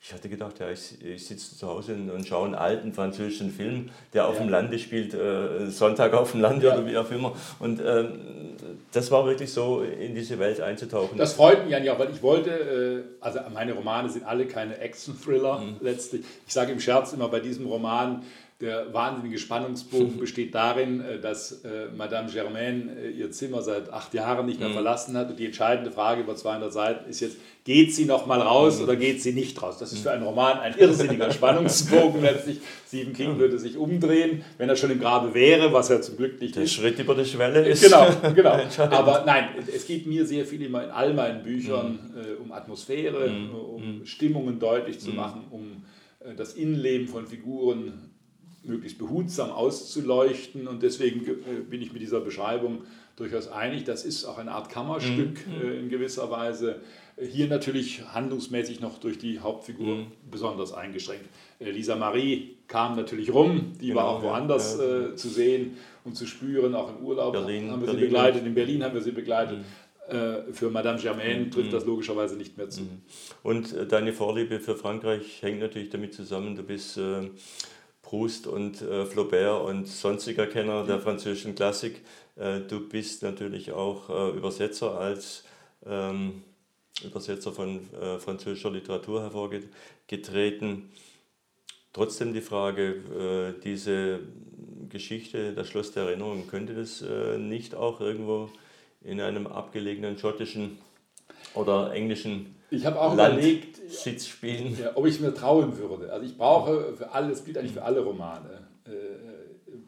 ich 0.02 0.14
hatte 0.14 0.30
gedacht, 0.30 0.58
ja, 0.60 0.70
ich, 0.70 1.04
ich 1.04 1.26
sitze 1.26 1.58
zu 1.58 1.68
Hause 1.68 1.94
und 1.94 2.26
schaue 2.26 2.46
einen 2.46 2.54
alten 2.54 2.94
französischen 2.94 3.52
Film, 3.52 3.90
der 4.14 4.26
auf 4.26 4.36
ja. 4.36 4.40
dem 4.40 4.48
Lande 4.48 4.78
spielt, 4.78 5.12
äh, 5.12 5.66
Sonntag 5.66 6.14
auf 6.14 6.32
dem 6.32 6.40
Lande 6.40 6.68
ja. 6.68 6.74
oder 6.74 6.86
wie 6.86 6.96
auch 6.96 7.10
immer. 7.10 7.36
Und 7.58 7.82
ähm, 7.84 8.56
das 8.92 9.10
war 9.10 9.26
wirklich 9.26 9.52
so, 9.52 9.82
in 9.82 10.14
diese 10.14 10.38
Welt 10.38 10.60
einzutauchen. 10.62 11.18
Das 11.18 11.34
freut 11.34 11.64
mich 11.64 11.78
ja 11.78 11.92
auch, 11.92 11.98
weil 11.98 12.10
ich 12.10 12.22
wollte, 12.22 12.50
äh, 12.50 13.02
also 13.20 13.40
meine 13.52 13.74
Romane 13.74 14.08
sind 14.08 14.24
alle 14.24 14.46
keine 14.46 14.78
Action-Thriller 14.78 15.58
mhm. 15.58 15.76
letztlich. 15.82 16.24
Ich 16.46 16.52
sage 16.54 16.72
im 16.72 16.80
Scherz 16.80 17.12
immer 17.12 17.28
bei 17.28 17.40
diesem 17.40 17.66
Roman, 17.66 18.22
der 18.60 18.92
wahnsinnige 18.92 19.38
Spannungsbogen 19.38 20.18
besteht 20.20 20.54
darin, 20.54 21.00
äh, 21.00 21.18
dass 21.18 21.64
äh, 21.64 21.86
Madame 21.96 22.30
Germaine 22.30 22.92
äh, 23.02 23.10
ihr 23.10 23.30
Zimmer 23.30 23.62
seit 23.62 23.90
acht 23.90 24.12
Jahren 24.12 24.46
nicht 24.46 24.60
mehr 24.60 24.68
mhm. 24.68 24.74
verlassen 24.74 25.16
hat. 25.16 25.30
Und 25.30 25.38
die 25.38 25.46
entscheidende 25.46 25.90
Frage 25.90 26.22
über 26.22 26.36
200 26.36 26.72
Seiten 26.72 27.08
ist 27.08 27.20
jetzt, 27.20 27.38
geht 27.64 27.94
sie 27.94 28.04
noch 28.04 28.26
mal 28.26 28.40
raus 28.40 28.78
mhm. 28.78 28.84
oder 28.84 28.96
geht 28.96 29.22
sie 29.22 29.32
nicht 29.32 29.60
raus? 29.62 29.78
Das 29.78 29.92
ist 29.92 30.02
für 30.02 30.10
einen 30.10 30.24
Roman 30.24 30.58
ein 30.58 30.76
irrsinniger 30.76 31.30
Spannungsbogen 31.32 32.20
letztlich. 32.20 32.60
Stephen 32.86 33.14
King 33.14 33.38
würde 33.38 33.58
sich 33.58 33.76
umdrehen, 33.76 34.44
wenn 34.58 34.68
er 34.68 34.76
schon 34.76 34.90
im 34.90 35.00
Grabe 35.00 35.32
wäre, 35.32 35.72
was 35.72 35.88
er 35.88 36.02
zum 36.02 36.16
Glück 36.16 36.40
nicht 36.40 36.56
Der 36.56 36.64
ist. 36.64 36.76
Der 36.76 36.82
Schritt 36.82 36.98
über 36.98 37.14
die 37.14 37.24
Schwelle 37.24 37.66
ist 37.66 37.82
Genau, 37.82 38.08
genau. 38.34 38.60
Aber 38.90 39.24
nein, 39.24 39.50
es 39.74 39.86
geht 39.86 40.06
mir 40.06 40.26
sehr 40.26 40.44
viel 40.44 40.62
immer 40.62 40.84
in 40.84 40.90
all 40.90 41.14
meinen 41.14 41.42
Büchern 41.42 41.92
mhm. 41.92 42.44
um 42.44 42.52
Atmosphäre, 42.52 43.30
mhm. 43.30 43.54
um 43.54 43.98
mhm. 43.98 44.06
Stimmungen 44.06 44.58
deutlich 44.58 45.00
zu 45.00 45.10
mhm. 45.10 45.16
machen, 45.16 45.44
um 45.50 45.84
das 46.36 46.52
Innenleben 46.52 47.08
von 47.08 47.26
Figuren 47.26 48.09
möglichst 48.62 48.98
behutsam 48.98 49.50
auszuleuchten. 49.50 50.68
Und 50.68 50.82
deswegen 50.82 51.26
äh, 51.26 51.60
bin 51.68 51.82
ich 51.82 51.92
mit 51.92 52.02
dieser 52.02 52.20
Beschreibung 52.20 52.82
durchaus 53.16 53.48
einig. 53.48 53.84
Das 53.84 54.04
ist 54.04 54.24
auch 54.24 54.38
eine 54.38 54.52
Art 54.52 54.70
Kammerstück 54.70 55.46
mhm. 55.46 55.62
äh, 55.62 55.78
in 55.78 55.88
gewisser 55.88 56.30
Weise. 56.30 56.80
Hier 57.20 57.48
natürlich 57.48 58.02
handlungsmäßig 58.14 58.80
noch 58.80 58.98
durch 58.98 59.18
die 59.18 59.40
Hauptfigur 59.40 59.96
mhm. 59.96 60.06
besonders 60.30 60.72
eingeschränkt. 60.72 61.26
Äh, 61.58 61.70
Lisa 61.70 61.96
Marie 61.96 62.56
kam 62.66 62.96
natürlich 62.96 63.32
rum, 63.32 63.72
die 63.80 63.88
genau, 63.88 64.00
war 64.00 64.04
auch 64.08 64.22
woanders 64.22 64.78
ja. 64.78 65.08
äh, 65.08 65.14
zu 65.16 65.28
sehen 65.28 65.76
und 66.04 66.16
zu 66.16 66.26
spüren, 66.26 66.74
auch 66.74 66.96
im 66.96 67.04
Urlaub 67.04 67.32
Berlin, 67.32 67.70
haben 67.70 67.80
wir 67.80 67.86
Berlin. 67.86 68.00
sie 68.00 68.06
begleitet, 68.06 68.46
in 68.46 68.54
Berlin 68.54 68.84
haben 68.84 68.94
wir 68.94 69.02
sie 69.02 69.12
begleitet. 69.12 69.58
Mhm. 69.58 70.14
Äh, 70.16 70.52
für 70.52 70.70
Madame 70.70 70.98
Germaine 70.98 71.44
mhm. 71.44 71.50
trifft 71.50 71.72
das 71.72 71.84
logischerweise 71.84 72.36
nicht 72.36 72.56
mehr 72.56 72.70
zu. 72.70 72.82
Mhm. 72.82 73.02
Und 73.42 73.72
äh, 73.74 73.86
deine 73.86 74.12
Vorliebe 74.12 74.58
für 74.60 74.76
Frankreich 74.76 75.42
hängt 75.42 75.60
natürlich 75.60 75.90
damit 75.90 76.14
zusammen, 76.14 76.56
du 76.56 76.62
bist 76.62 76.98
Proust 78.10 78.48
und 78.48 78.82
äh, 78.82 79.06
Flaubert 79.06 79.64
und 79.64 79.86
sonstiger 79.86 80.48
Kenner 80.48 80.84
der 80.84 80.98
französischen 80.98 81.54
Klassik. 81.54 82.00
Äh, 82.34 82.58
du 82.62 82.88
bist 82.88 83.22
natürlich 83.22 83.70
auch 83.70 84.10
äh, 84.10 84.36
Übersetzer 84.36 84.98
als 84.98 85.44
ähm, 85.86 86.42
Übersetzer 87.04 87.52
von 87.52 87.80
französischer 88.18 88.70
Literatur 88.70 89.22
hervorgetreten. 89.22 90.90
Trotzdem 91.94 92.34
die 92.34 92.42
Frage, 92.42 93.54
diese 93.64 94.20
Geschichte, 94.90 95.54
das 95.54 95.68
Schloss 95.68 95.92
der 95.92 96.02
Erinnerung, 96.02 96.46
könnte 96.46 96.74
das 96.74 97.02
nicht 97.38 97.74
auch 97.74 98.02
irgendwo 98.02 98.50
in 99.02 99.18
einem 99.22 99.46
abgelegenen 99.46 100.18
schottischen 100.18 100.76
oder 101.54 101.94
englischen 101.94 102.54
ich 102.70 102.86
habe 102.86 103.00
auch 103.00 103.14
Land 103.16 103.34
überlegt, 103.34 103.78
spielen. 104.22 104.76
Ja, 104.78 104.92
ob 104.94 105.06
ich 105.06 105.14
es 105.14 105.20
mir 105.20 105.34
trauen 105.34 105.76
würde. 105.76 106.12
Also 106.12 106.24
ich 106.24 106.36
brauche 106.36 106.94
für 106.94 107.10
alle, 107.10 107.28
das 107.30 107.44
gilt 107.44 107.58
eigentlich 107.58 107.72
für 107.72 107.82
alle 107.82 108.00
Romane, 108.00 108.68
äh, 108.86 108.90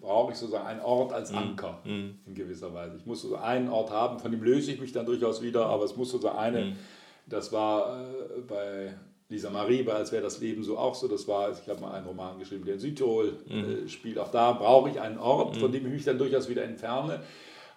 brauche 0.01 0.33
ich 0.33 0.39
sozusagen 0.39 0.67
einen 0.67 0.81
Ort 0.81 1.13
als 1.13 1.31
mhm. 1.31 1.39
Anker 1.39 1.81
mm. 1.85 2.11
in 2.27 2.35
gewisser 2.35 2.75
Weise. 2.75 2.97
Ich 2.97 3.07
muss 3.07 3.23
so 3.23 3.37
einen 3.37 3.69
Ort 3.69 3.91
haben, 3.91 4.19
von 4.19 4.33
dem 4.33 4.43
löse 4.43 4.73
ich 4.73 4.81
mich 4.81 4.93
dann 4.93 5.07
durchaus 5.07 5.43
wieder, 5.43 5.67
aber 5.67 5.85
es 5.85 5.97
muss 5.97 6.11
sozusagen 6.11 6.39
eine, 6.39 6.65
mm. 6.65 6.77
das 7.27 7.53
war 7.53 8.01
äh, 8.01 8.41
bei 8.41 8.95
Lisa 9.29 9.49
Marie, 9.51 9.83
bei 9.85 9.95
Als 9.95 10.11
wäre 10.11 10.23
das 10.23 10.41
Leben 10.41 10.65
so 10.65 10.77
auch 10.77 10.95
so, 10.95 11.09
das 11.09 11.27
war, 11.29 11.51
ich 11.53 11.69
habe 11.69 11.81
mal 11.81 11.93
einen 11.93 12.07
Roman 12.07 12.39
geschrieben, 12.39 12.65
der 12.65 12.75
in 12.75 12.81
Südtirol 12.81 13.33
mm. 13.47 13.53
äh, 13.53 13.89
spielt. 13.89 14.19
Auch 14.19 14.31
da 14.31 14.53
brauche 14.53 14.91
ich 14.91 15.01
einen 15.01 15.19
Ort, 15.19 15.57
von 15.57 15.71
dem 15.71 15.87
ich 15.87 15.93
mich 15.93 16.05
dann 16.05 16.19
durchaus 16.19 16.49
wieder 16.49 16.65
entferne. 16.65 17.21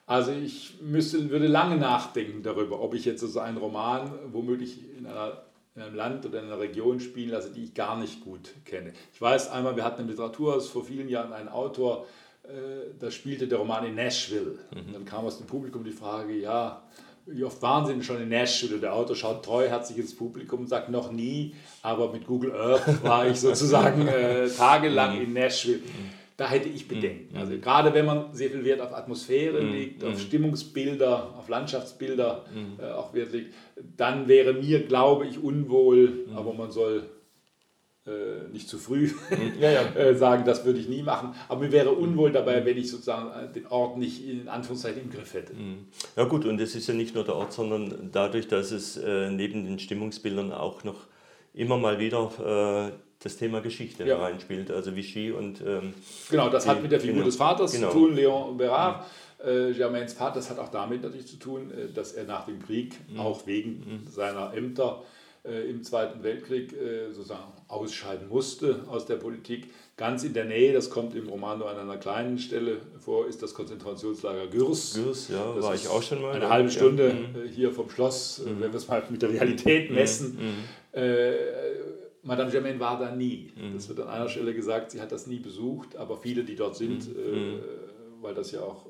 Also 0.07 0.31
ich 0.31 0.75
müsste, 0.81 1.29
würde 1.29 1.47
lange 1.47 1.77
nachdenken 1.77 2.43
darüber, 2.43 2.79
ob 2.79 2.93
ich 2.93 3.05
jetzt 3.05 3.21
so 3.21 3.39
einen 3.39 3.57
Roman 3.57 4.11
womöglich 4.31 4.77
in, 4.97 5.07
einer, 5.07 5.41
in 5.75 5.81
einem 5.81 5.95
Land 5.95 6.25
oder 6.25 6.39
in 6.39 6.45
einer 6.45 6.59
Region 6.59 6.99
spielen 6.99 7.31
lasse, 7.31 7.51
die 7.51 7.63
ich 7.63 7.73
gar 7.73 7.97
nicht 7.97 8.23
gut 8.23 8.53
kenne. 8.65 8.93
Ich 9.13 9.19
weiß 9.19 9.49
einmal, 9.49 9.75
wir 9.75 9.83
hatten 9.83 10.03
im 10.03 10.09
Literaturhaus 10.09 10.69
vor 10.69 10.83
vielen 10.85 11.09
Jahren 11.09 11.33
einen 11.33 11.49
Autor, 11.49 12.05
äh, 12.43 12.93
da 12.99 13.09
spielte 13.09 13.47
der 13.47 13.57
Roman 13.57 13.83
in 13.85 13.95
Nashville. 13.95 14.59
Mhm. 14.71 14.93
Dann 14.93 15.05
kam 15.05 15.25
aus 15.25 15.39
dem 15.39 15.47
Publikum 15.47 15.83
die 15.83 15.91
Frage, 15.91 16.37
ja, 16.37 16.83
wie 17.25 17.43
oft 17.43 17.59
waren 17.63 17.87
Sie 17.87 17.93
denn 17.93 18.03
schon 18.03 18.21
in 18.21 18.29
Nashville? 18.29 18.77
Der 18.79 18.93
Autor 18.93 19.15
schaut 19.15 19.43
treuherzig 19.43 19.97
ins 19.97 20.15
Publikum 20.15 20.59
und 20.59 20.67
sagt, 20.67 20.89
noch 20.89 21.11
nie, 21.11 21.55
aber 21.81 22.11
mit 22.11 22.27
Google 22.27 22.51
Earth 22.51 23.03
war 23.03 23.27
ich 23.27 23.39
sozusagen 23.39 24.07
äh, 24.07 24.47
tagelang 24.47 25.15
mhm. 25.15 25.23
in 25.23 25.33
Nashville. 25.33 25.79
Mhm. 25.79 26.11
Da 26.37 26.49
hätte 26.49 26.67
ich 26.67 26.87
Bedenken. 26.87 27.33
Mhm. 27.33 27.39
Also 27.39 27.57
gerade 27.59 27.93
wenn 27.93 28.05
man 28.05 28.33
sehr 28.33 28.49
viel 28.49 28.65
Wert 28.65 28.81
auf 28.81 28.93
Atmosphäre 28.93 29.61
mhm. 29.61 29.71
legt, 29.71 30.03
auf 30.03 30.13
mhm. 30.13 30.19
Stimmungsbilder, 30.19 31.33
auf 31.37 31.47
Landschaftsbilder 31.47 32.45
äh, 32.77 32.91
auch 32.91 33.13
Wert 33.13 33.31
legt, 33.31 33.53
dann 33.95 34.27
wäre 34.27 34.53
mir, 34.53 34.85
glaube 34.85 35.27
ich, 35.27 35.41
unwohl, 35.41 36.25
aber 36.35 36.53
man 36.53 36.71
soll 36.71 37.03
äh, 38.05 38.47
nicht 38.53 38.69
zu 38.69 38.77
früh 38.77 39.09
ja, 39.59 39.71
ja. 39.71 39.81
äh, 39.95 40.15
sagen, 40.15 40.43
das 40.45 40.63
würde 40.63 40.79
ich 40.79 40.87
nie 40.87 41.01
machen. 41.01 41.33
Aber 41.47 41.61
mir 41.61 41.71
wäre 41.71 41.91
unwohl 41.91 42.31
dabei, 42.31 42.63
wenn 42.63 42.77
ich 42.77 42.91
sozusagen 42.91 43.31
äh, 43.31 43.51
den 43.51 43.65
Ort 43.67 43.97
nicht 43.97 44.27
in 44.27 44.47
Anführungszeichen 44.47 45.01
im 45.01 45.09
Griff 45.09 45.33
hätte. 45.33 45.53
Ja 46.15 46.25
gut, 46.25 46.45
und 46.45 46.61
es 46.61 46.75
ist 46.75 46.87
ja 46.87 46.93
nicht 46.93 47.15
nur 47.15 47.23
der 47.23 47.35
Ort, 47.35 47.53
sondern 47.53 48.09
dadurch, 48.11 48.47
dass 48.47 48.71
es 48.71 48.97
äh, 48.97 49.31
neben 49.31 49.65
den 49.65 49.79
Stimmungsbildern 49.79 50.51
auch 50.51 50.83
noch 50.83 51.07
immer 51.55 51.77
mal 51.77 51.97
wieder 51.97 52.91
äh, 52.91 53.04
das 53.19 53.37
Thema 53.37 53.61
Geschichte 53.61 54.05
ja. 54.05 54.17
reinspielt, 54.17 54.71
also 54.71 54.95
Vichy 54.95 55.31
und... 55.31 55.61
Ähm, 55.61 55.93
genau, 56.29 56.49
das 56.49 56.67
hat 56.67 56.81
mit 56.81 56.91
der 56.91 56.99
Figur 56.99 57.15
genau, 57.15 57.25
des 57.25 57.35
Vaters 57.35 57.71
genau. 57.71 57.89
zu 57.89 57.97
tun, 57.97 58.15
Léon 58.15 58.57
Bérard. 58.57 58.99
Mhm. 58.99 59.05
Äh, 59.45 59.73
Germains 59.73 60.13
Vater, 60.13 60.35
das 60.35 60.49
hat 60.49 60.59
auch 60.59 60.69
damit 60.69 61.03
natürlich 61.03 61.27
zu 61.27 61.37
tun, 61.37 61.71
äh, 61.71 61.91
dass 61.93 62.13
er 62.13 62.23
nach 62.23 62.45
dem 62.45 62.63
Krieg, 62.63 62.95
mhm. 63.09 63.19
auch 63.19 63.45
wegen 63.45 64.03
mhm. 64.05 64.11
seiner 64.11 64.53
Ämter 64.53 65.03
äh, 65.43 65.69
im 65.69 65.83
Zweiten 65.83 66.23
Weltkrieg, 66.23 66.73
äh, 66.73 67.11
sozusagen 67.11 67.51
ausscheiden 67.67 68.27
musste 68.29 68.83
aus 68.87 69.05
der 69.05 69.15
Politik. 69.15 69.71
Ganz 69.97 70.23
in 70.23 70.33
der 70.33 70.45
Nähe, 70.45 70.73
das 70.73 70.89
kommt 70.89 71.15
im 71.15 71.29
Roman 71.29 71.59
nur 71.59 71.69
an 71.69 71.77
einer 71.77 71.97
kleinen 71.97 72.37
Stelle 72.37 72.77
vor, 72.99 73.27
ist 73.27 73.41
das 73.43 73.53
Konzentrationslager 73.53 74.47
Gürs. 74.47 74.95
Gürs, 74.95 75.29
ja, 75.29 75.53
das 75.55 75.63
war 75.63 75.75
ich 75.75 75.87
auch 75.87 76.01
schon 76.01 76.21
mal. 76.21 76.33
Eine 76.33 76.49
halbe 76.49 76.69
Stunde 76.69 77.07
ja. 77.09 77.13
Mhm. 77.13 77.45
Äh, 77.45 77.49
hier 77.49 77.71
vom 77.71 77.89
Schloss, 77.89 78.39
äh, 78.39 78.49
mhm. 78.49 78.61
wenn 78.61 78.71
wir 78.71 78.77
es 78.77 78.87
mal 78.87 79.03
mit 79.09 79.21
der 79.21 79.29
Realität 79.29 79.89
mhm. 79.89 79.95
messen. 79.95 80.37
Mhm. 82.25 82.31
Äh, 82.31 82.35
Madame 82.35 82.51
Germaine 82.51 82.79
war 82.79 82.99
da 82.99 83.15
nie. 83.15 83.51
Mhm. 83.55 83.73
Das 83.73 83.87
wird 83.87 83.99
an 83.99 84.07
einer 84.07 84.27
Stelle 84.27 84.53
gesagt, 84.53 84.91
sie 84.91 84.99
hat 85.01 85.11
das 85.11 85.27
nie 85.27 85.39
besucht, 85.39 85.95
aber 85.95 86.17
viele, 86.17 86.43
die 86.43 86.55
dort 86.55 86.75
sind, 86.75 87.07
mhm. 87.07 87.19
äh, 87.19 87.31
mhm. 87.31 87.59
weil 88.21 88.33
das 88.33 88.51
ja 88.51 88.61
auch 88.61 88.87
äh, 88.87 88.89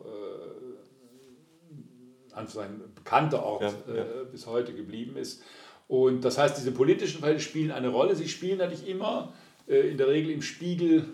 ein 2.36 2.48
bekannter 2.94 3.44
Ort 3.44 3.76
ja, 3.88 3.96
ja. 3.96 4.02
Äh, 4.02 4.26
bis 4.32 4.48
heute 4.48 4.74
geblieben 4.74 5.16
ist. 5.18 5.44
Und 5.88 6.26
das 6.26 6.38
heißt, 6.38 6.58
diese 6.58 6.72
politischen 6.72 7.22
Fälle 7.22 7.40
spielen 7.40 7.72
eine 7.72 7.90
Rolle. 7.90 8.16
Sie 8.16 8.28
spielen 8.28 8.58
natürlich 8.58 8.88
immer 8.88 9.34
äh, 9.68 9.92
in 9.92 9.98
der 9.98 10.08
Regel 10.08 10.32
im 10.32 10.42
Spiegel 10.42 11.06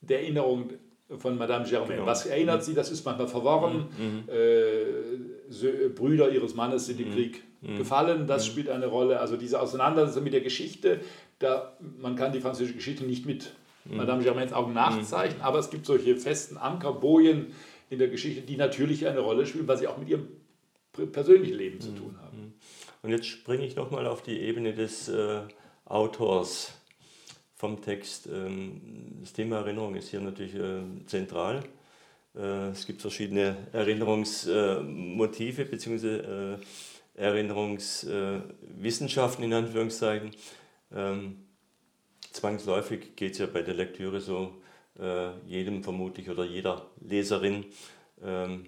der 0.00 0.20
Erinnerung 0.20 0.70
von 1.16 1.38
Madame 1.38 1.64
Germaine. 1.64 1.94
Genau. 1.94 2.06
Was 2.06 2.26
erinnert 2.26 2.60
mhm. 2.60 2.64
sie? 2.64 2.74
Das 2.74 2.90
ist 2.90 3.04
manchmal 3.04 3.28
verworren. 3.28 3.88
Mhm. 3.98 4.24
Äh, 5.62 5.88
Brüder 5.88 6.30
ihres 6.30 6.54
Mannes 6.54 6.86
sind 6.86 7.00
im 7.00 7.10
mhm. 7.10 7.12
Krieg 7.12 7.42
mhm. 7.60 7.76
gefallen. 7.76 8.26
Das 8.26 8.46
spielt 8.46 8.68
eine 8.68 8.86
Rolle. 8.86 9.20
Also 9.20 9.36
diese 9.36 9.60
Auseinandersetzung 9.60 10.24
mit 10.24 10.32
der 10.32 10.40
Geschichte 10.40 11.00
da, 11.42 11.76
man 11.98 12.16
kann 12.16 12.32
die 12.32 12.40
französische 12.40 12.76
Geschichte 12.76 13.04
nicht 13.04 13.26
mit 13.26 13.52
mhm. 13.84 13.96
Madame 13.96 14.22
Germains 14.22 14.52
Augen 14.52 14.72
nachzeichnen, 14.72 15.38
mhm. 15.38 15.44
aber 15.44 15.58
es 15.58 15.70
gibt 15.70 15.86
solche 15.86 16.16
festen 16.16 16.56
Ankerbojen 16.56 17.52
in 17.90 17.98
der 17.98 18.08
Geschichte, 18.08 18.42
die 18.42 18.56
natürlich 18.56 19.06
eine 19.06 19.20
Rolle 19.20 19.46
spielen, 19.46 19.68
weil 19.68 19.76
sie 19.76 19.86
auch 19.86 19.98
mit 19.98 20.08
ihrem 20.08 20.28
persönlichen 21.12 21.56
Leben 21.56 21.80
zu 21.80 21.90
mhm. 21.90 21.96
tun 21.96 22.18
haben. 22.22 22.38
Mhm. 22.38 22.52
Und 23.02 23.10
jetzt 23.10 23.26
springe 23.26 23.66
ich 23.66 23.76
nochmal 23.76 24.06
auf 24.06 24.22
die 24.22 24.40
Ebene 24.40 24.72
des 24.72 25.08
äh, 25.08 25.40
Autors 25.84 26.72
vom 27.56 27.80
Text. 27.82 28.28
Ähm, 28.32 28.80
das 29.20 29.32
Thema 29.32 29.56
Erinnerung 29.56 29.94
ist 29.96 30.08
hier 30.08 30.20
natürlich 30.20 30.54
äh, 30.54 30.82
zentral. 31.06 31.62
Äh, 32.34 32.70
es 32.70 32.86
gibt 32.86 33.00
verschiedene 33.00 33.56
Erinnerungsmotive 33.72 35.64
bzw. 35.64 36.58
Erinnerungswissenschaften 37.14 39.44
in 39.44 39.52
Anführungszeichen. 39.52 40.30
Ähm, 40.94 41.44
zwangsläufig 42.32 43.16
geht 43.16 43.32
es 43.32 43.38
ja 43.38 43.46
bei 43.46 43.62
der 43.62 43.74
Lektüre 43.74 44.20
so, 44.20 44.62
äh, 44.98 45.30
jedem 45.46 45.82
vermutlich 45.82 46.30
oder 46.30 46.44
jeder 46.44 46.86
Leserin, 47.00 47.64
ähm, 48.22 48.66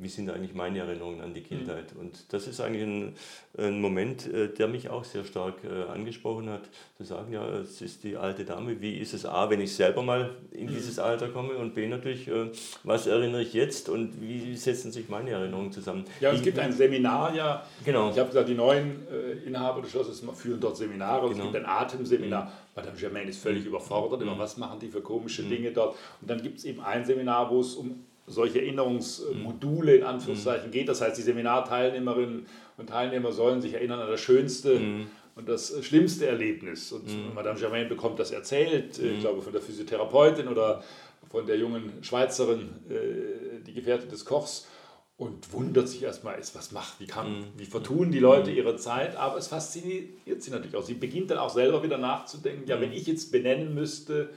wie 0.00 0.08
sind 0.08 0.30
eigentlich 0.30 0.54
meine 0.54 0.78
Erinnerungen 0.78 1.20
an 1.20 1.34
die 1.34 1.42
Kindheit? 1.42 1.94
Mhm. 1.94 2.00
Und 2.00 2.32
das 2.32 2.46
ist 2.46 2.60
eigentlich 2.60 2.82
ein, 2.82 3.14
ein 3.58 3.80
Moment, 3.80 4.26
äh, 4.26 4.48
der 4.48 4.68
mich 4.68 4.88
auch 4.88 5.04
sehr 5.04 5.24
stark 5.24 5.54
äh, 5.64 5.90
angesprochen 5.90 6.48
hat, 6.48 6.62
zu 6.96 7.04
sagen, 7.04 7.32
ja, 7.32 7.46
es 7.58 7.80
ist 7.82 8.04
die 8.04 8.16
alte 8.16 8.44
Dame, 8.44 8.80
wie 8.80 8.96
ist 8.98 9.14
es 9.14 9.26
A, 9.26 9.50
wenn 9.50 9.60
ich 9.60 9.74
selber 9.74 10.02
mal 10.02 10.30
in 10.52 10.66
mhm. 10.66 10.74
dieses 10.74 10.98
Alter 10.98 11.28
komme 11.28 11.54
und 11.54 11.74
B 11.74 11.86
natürlich, 11.88 12.28
äh, 12.28 12.50
was 12.84 13.06
erinnere 13.06 13.42
ich 13.42 13.52
jetzt 13.52 13.88
und 13.88 14.20
wie 14.20 14.56
setzen 14.56 14.92
sich 14.92 15.08
meine 15.08 15.30
Erinnerungen 15.30 15.72
zusammen? 15.72 16.04
Ja, 16.20 16.32
es 16.32 16.42
gibt 16.42 16.58
ein 16.58 16.72
Seminar, 16.72 17.34
ja, 17.34 17.64
genau. 17.84 18.10
ich 18.10 18.18
habe 18.18 18.28
gesagt, 18.28 18.48
die 18.48 18.54
neuen 18.54 19.06
Inhaber 19.46 19.82
des 19.82 19.90
Schlosses 19.90 20.22
führen 20.34 20.60
dort 20.60 20.76
Seminare, 20.76 21.28
genau. 21.28 21.46
es 21.46 21.52
gibt 21.52 21.56
ein 21.56 21.66
Atemseminar. 21.66 22.44
Mhm. 22.44 22.50
Madame 22.76 22.96
Germaine 22.96 23.30
ist 23.30 23.42
völlig 23.42 23.66
überfordert, 23.66 24.22
immer 24.22 24.38
was 24.38 24.56
machen 24.56 24.78
die 24.78 24.88
für 24.88 25.00
komische 25.00 25.42
Dinge 25.42 25.72
dort. 25.72 25.96
Und 26.20 26.30
dann 26.30 26.40
gibt 26.40 26.58
es 26.58 26.64
eben 26.64 26.80
ein 26.80 27.04
Seminar, 27.04 27.50
wo 27.50 27.60
es 27.60 27.74
um 27.74 28.04
solche 28.30 28.60
Erinnerungsmodule 28.60 29.96
in 29.96 30.04
Anführungszeichen 30.04 30.68
mhm. 30.68 30.72
geht. 30.72 30.88
Das 30.88 31.00
heißt, 31.00 31.18
die 31.18 31.22
Seminarteilnehmerinnen 31.22 32.46
und 32.76 32.88
Teilnehmer 32.88 33.32
sollen 33.32 33.60
sich 33.60 33.74
erinnern 33.74 34.00
an 34.00 34.08
das 34.08 34.20
schönste 34.20 34.78
mhm. 34.78 35.06
und 35.34 35.48
das 35.48 35.84
schlimmste 35.84 36.26
Erlebnis. 36.26 36.92
Und 36.92 37.06
mhm. 37.06 37.34
Madame 37.34 37.58
Germain 37.58 37.88
bekommt 37.88 38.18
das 38.18 38.30
erzählt, 38.30 38.98
äh, 38.98 39.08
ich 39.08 39.16
mhm. 39.16 39.20
glaube 39.20 39.42
von 39.42 39.52
der 39.52 39.60
Physiotherapeutin 39.60 40.48
oder 40.48 40.82
von 41.30 41.46
der 41.46 41.58
jungen 41.58 41.92
Schweizerin, 42.02 42.70
äh, 42.88 43.64
die 43.66 43.74
Gefährtin 43.74 44.08
des 44.08 44.24
Kochs. 44.24 44.68
Und 45.16 45.52
wundert 45.52 45.86
sich 45.86 46.02
erstmal, 46.02 46.38
was 46.38 46.72
macht, 46.72 46.98
wie, 46.98 47.06
kann, 47.06 47.40
mhm. 47.40 47.44
wie 47.58 47.66
vertun 47.66 48.10
die 48.10 48.20
Leute 48.20 48.50
mhm. 48.50 48.56
ihre 48.56 48.76
Zeit, 48.76 49.16
aber 49.16 49.36
es 49.36 49.48
fasziniert 49.48 50.42
sie 50.42 50.50
natürlich 50.50 50.74
auch. 50.74 50.82
Sie 50.82 50.94
beginnt 50.94 51.30
dann 51.30 51.36
auch 51.36 51.50
selber 51.50 51.82
wieder 51.82 51.98
nachzudenken, 51.98 52.66
ja, 52.66 52.80
wenn 52.80 52.90
ich 52.90 53.06
jetzt 53.06 53.30
benennen 53.30 53.74
müsste, 53.74 54.30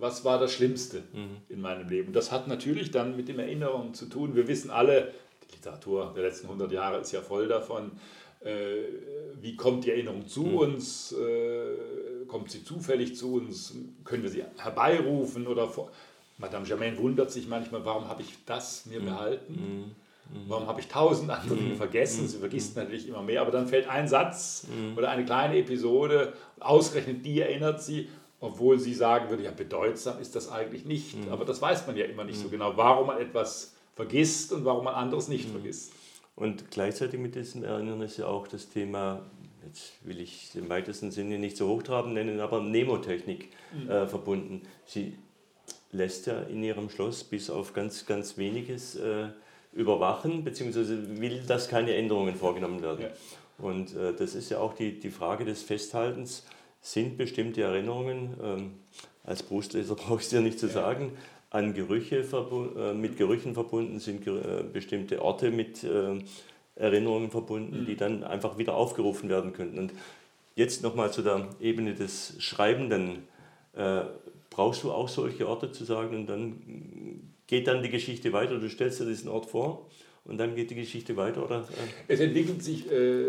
was 0.00 0.24
war 0.24 0.38
das 0.38 0.52
Schlimmste 0.52 1.02
mhm. 1.12 1.36
in 1.48 1.60
meinem 1.60 1.88
Leben. 1.88 2.12
Das 2.12 2.32
hat 2.32 2.48
natürlich 2.48 2.90
dann 2.90 3.16
mit 3.16 3.28
den 3.28 3.38
Erinnerungen 3.38 3.94
zu 3.94 4.06
tun. 4.06 4.34
Wir 4.34 4.48
wissen 4.48 4.70
alle, 4.70 5.12
die 5.48 5.56
Literatur 5.56 6.12
der 6.14 6.24
letzten 6.24 6.46
100 6.46 6.70
Jahre 6.72 7.00
ist 7.00 7.12
ja 7.12 7.20
voll 7.20 7.48
davon, 7.48 7.92
wie 9.40 9.56
kommt 9.56 9.84
die 9.84 9.90
Erinnerung 9.90 10.28
zu 10.28 10.42
mhm. 10.42 10.56
uns? 10.58 11.14
kommt 12.28 12.50
sie 12.50 12.62
zufällig 12.62 13.16
zu 13.16 13.34
uns? 13.34 13.74
Können 14.04 14.22
wir 14.22 14.30
sie 14.30 14.44
herbeirufen? 14.58 15.46
Oder 15.48 15.66
vor 15.66 15.90
Madame 16.36 16.64
Germain 16.64 16.96
wundert 16.98 17.32
sich 17.32 17.48
manchmal, 17.48 17.84
warum 17.84 18.08
habe 18.08 18.22
ich 18.22 18.44
das 18.46 18.86
mir 18.86 19.00
mhm. 19.00 19.04
behalten? 19.06 19.54
Mhm. 19.54 19.94
Warum 20.46 20.66
habe 20.66 20.80
ich 20.80 20.88
tausend 20.88 21.30
andere 21.30 21.56
Dinge 21.56 21.74
vergessen? 21.74 22.28
Sie 22.28 22.38
vergisst 22.38 22.76
natürlich 22.76 23.08
immer 23.08 23.22
mehr, 23.22 23.40
aber 23.40 23.50
dann 23.50 23.66
fällt 23.66 23.88
ein 23.88 24.06
Satz 24.08 24.66
oder 24.94 25.10
eine 25.10 25.24
kleine 25.24 25.56
Episode, 25.56 26.34
ausgerechnet 26.60 27.24
die 27.24 27.40
erinnert 27.40 27.82
sie, 27.82 28.08
obwohl 28.40 28.78
sie 28.78 28.94
sagen 28.94 29.30
würde, 29.30 29.44
ja, 29.44 29.50
bedeutsam 29.50 30.20
ist 30.20 30.36
das 30.36 30.50
eigentlich 30.50 30.84
nicht. 30.84 31.16
Aber 31.30 31.44
das 31.44 31.60
weiß 31.60 31.86
man 31.86 31.96
ja 31.96 32.04
immer 32.04 32.24
nicht 32.24 32.38
so 32.38 32.48
genau, 32.48 32.76
warum 32.76 33.08
man 33.08 33.18
etwas 33.18 33.74
vergisst 33.96 34.52
und 34.52 34.64
warum 34.64 34.84
man 34.84 34.94
anderes 34.94 35.28
nicht 35.28 35.50
vergisst. 35.50 35.92
Und 36.36 36.70
gleichzeitig 36.70 37.18
mit 37.18 37.34
diesem 37.34 37.64
Erinnern 37.64 38.00
ist 38.00 38.16
ja 38.16 38.26
auch 38.26 38.46
das 38.46 38.68
Thema, 38.68 39.22
jetzt 39.66 39.94
will 40.04 40.20
ich 40.20 40.54
im 40.54 40.68
weitesten 40.68 41.10
Sinne 41.10 41.38
nicht 41.38 41.56
so 41.56 41.66
hochtrabend 41.68 42.14
nennen, 42.14 42.38
aber 42.38 42.60
Nemotechnik 42.60 43.48
mhm. 43.72 43.90
äh, 43.90 44.06
verbunden. 44.06 44.62
Sie 44.86 45.18
lässt 45.90 46.28
ja 46.28 46.42
in 46.42 46.62
ihrem 46.62 46.90
Schloss 46.90 47.24
bis 47.24 47.50
auf 47.50 47.72
ganz, 47.72 48.06
ganz 48.06 48.38
weniges 48.38 48.94
äh, 48.94 49.30
überwachen, 49.72 50.44
beziehungsweise 50.44 51.20
will, 51.20 51.42
dass 51.46 51.68
keine 51.68 51.94
Änderungen 51.94 52.36
vorgenommen 52.36 52.82
werden. 52.82 53.06
Ja. 53.06 53.10
Und 53.58 53.96
äh, 53.96 54.14
das 54.14 54.36
ist 54.36 54.50
ja 54.50 54.58
auch 54.58 54.74
die, 54.74 54.98
die 54.98 55.10
Frage 55.10 55.44
des 55.44 55.62
Festhaltens. 55.62 56.44
Sind 56.80 57.18
bestimmte 57.18 57.62
Erinnerungen, 57.62 58.34
ähm, 58.42 58.70
als 59.24 59.42
Brustleser 59.42 59.94
brauche 59.96 60.16
ich 60.16 60.24
es 60.24 60.28
dir 60.30 60.40
nicht 60.40 60.58
zu 60.58 60.68
sagen, 60.68 61.12
an 61.50 61.74
Gerüche 61.74 62.18
äh, 62.18 62.94
mit 62.94 63.16
Gerüchen 63.16 63.54
verbunden, 63.54 64.00
sind 64.00 64.26
äh, 64.26 64.62
bestimmte 64.72 65.22
Orte 65.22 65.50
mit 65.50 65.82
äh, 65.84 66.18
Erinnerungen 66.76 67.30
verbunden, 67.30 67.80
mhm. 67.80 67.86
die 67.86 67.96
dann 67.96 68.22
einfach 68.22 68.58
wieder 68.58 68.74
aufgerufen 68.74 69.28
werden 69.28 69.52
könnten. 69.52 69.78
Und 69.78 69.92
jetzt 70.54 70.82
nochmal 70.82 71.12
zu 71.12 71.22
der 71.22 71.48
Ebene 71.60 71.94
des 71.94 72.34
Schreibenden. 72.38 73.24
Äh, 73.74 74.02
brauchst 74.50 74.82
du 74.82 74.90
auch 74.90 75.08
solche 75.08 75.48
Orte 75.48 75.70
zu 75.70 75.84
sagen 75.84 76.16
und 76.16 76.26
dann 76.26 77.32
geht 77.46 77.68
dann 77.68 77.82
die 77.82 77.90
Geschichte 77.90 78.32
weiter, 78.32 78.58
du 78.58 78.68
stellst 78.68 79.00
dir 79.00 79.06
diesen 79.06 79.30
Ort 79.30 79.46
vor 79.46 79.86
und 80.24 80.38
dann 80.38 80.56
geht 80.56 80.70
die 80.70 80.74
Geschichte 80.74 81.16
weiter? 81.16 81.44
Oder? 81.44 81.68
Es 82.08 82.18
entwickelt 82.18 82.62
sich 82.62 82.90
äh, 82.90 83.26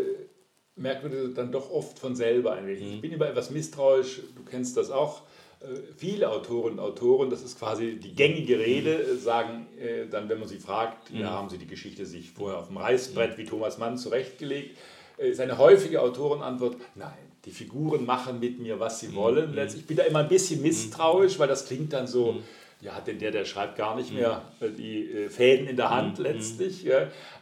merkwürdig 0.76 1.34
dann 1.34 1.52
doch 1.52 1.70
oft 1.70 1.98
von 1.98 2.16
selber 2.16 2.52
ein 2.52 2.66
wenig. 2.66 2.82
Mhm. 2.82 2.94
Ich 2.94 3.00
bin 3.00 3.12
immer 3.12 3.28
etwas 3.28 3.50
misstrauisch, 3.50 4.22
du 4.36 4.42
kennst 4.44 4.76
das 4.76 4.90
auch. 4.90 5.22
Äh, 5.60 5.66
viele 5.96 6.30
Autorinnen 6.30 6.78
und 6.78 6.84
Autoren, 6.84 7.30
das 7.30 7.42
ist 7.42 7.58
quasi 7.58 7.96
die 7.96 8.14
gängige 8.14 8.58
Rede, 8.58 9.06
mhm. 9.12 9.18
sagen 9.18 9.66
äh, 9.78 10.06
dann, 10.08 10.28
wenn 10.28 10.38
man 10.38 10.48
sie 10.48 10.58
fragt, 10.58 11.12
mhm. 11.12 11.20
ja, 11.20 11.30
haben 11.30 11.50
sie 11.50 11.58
die 11.58 11.66
Geschichte 11.66 12.06
sich 12.06 12.30
vorher 12.30 12.58
auf 12.58 12.68
dem 12.68 12.78
Reißbrett 12.78 13.36
wie 13.36 13.44
Thomas 13.44 13.78
Mann 13.78 13.98
zurechtgelegt, 13.98 14.78
äh, 15.18 15.30
ist 15.30 15.40
eine 15.40 15.58
häufige 15.58 16.00
Autorenantwort, 16.00 16.76
nein, 16.94 17.12
die 17.44 17.50
Figuren 17.50 18.06
machen 18.06 18.40
mit 18.40 18.58
mir, 18.58 18.80
was 18.80 19.00
sie 19.00 19.08
mhm. 19.08 19.16
wollen. 19.16 19.54
Letztlich 19.54 19.86
bin 19.86 19.98
ich 19.98 20.02
da 20.02 20.08
immer 20.08 20.20
ein 20.20 20.28
bisschen 20.28 20.62
misstrauisch, 20.62 21.38
weil 21.38 21.48
das 21.48 21.66
klingt 21.66 21.92
dann 21.92 22.06
so, 22.06 22.36
ja, 22.80 22.98
denn 23.00 23.18
der, 23.18 23.30
der 23.30 23.44
schreibt 23.44 23.76
gar 23.76 23.94
nicht 23.96 24.12
mehr 24.12 24.42
äh, 24.60 24.70
die 24.70 25.10
äh, 25.10 25.28
Fäden 25.28 25.66
in 25.66 25.76
der 25.76 25.90
Hand 25.90 26.18
mhm. 26.18 26.24
letztlich. 26.24 26.86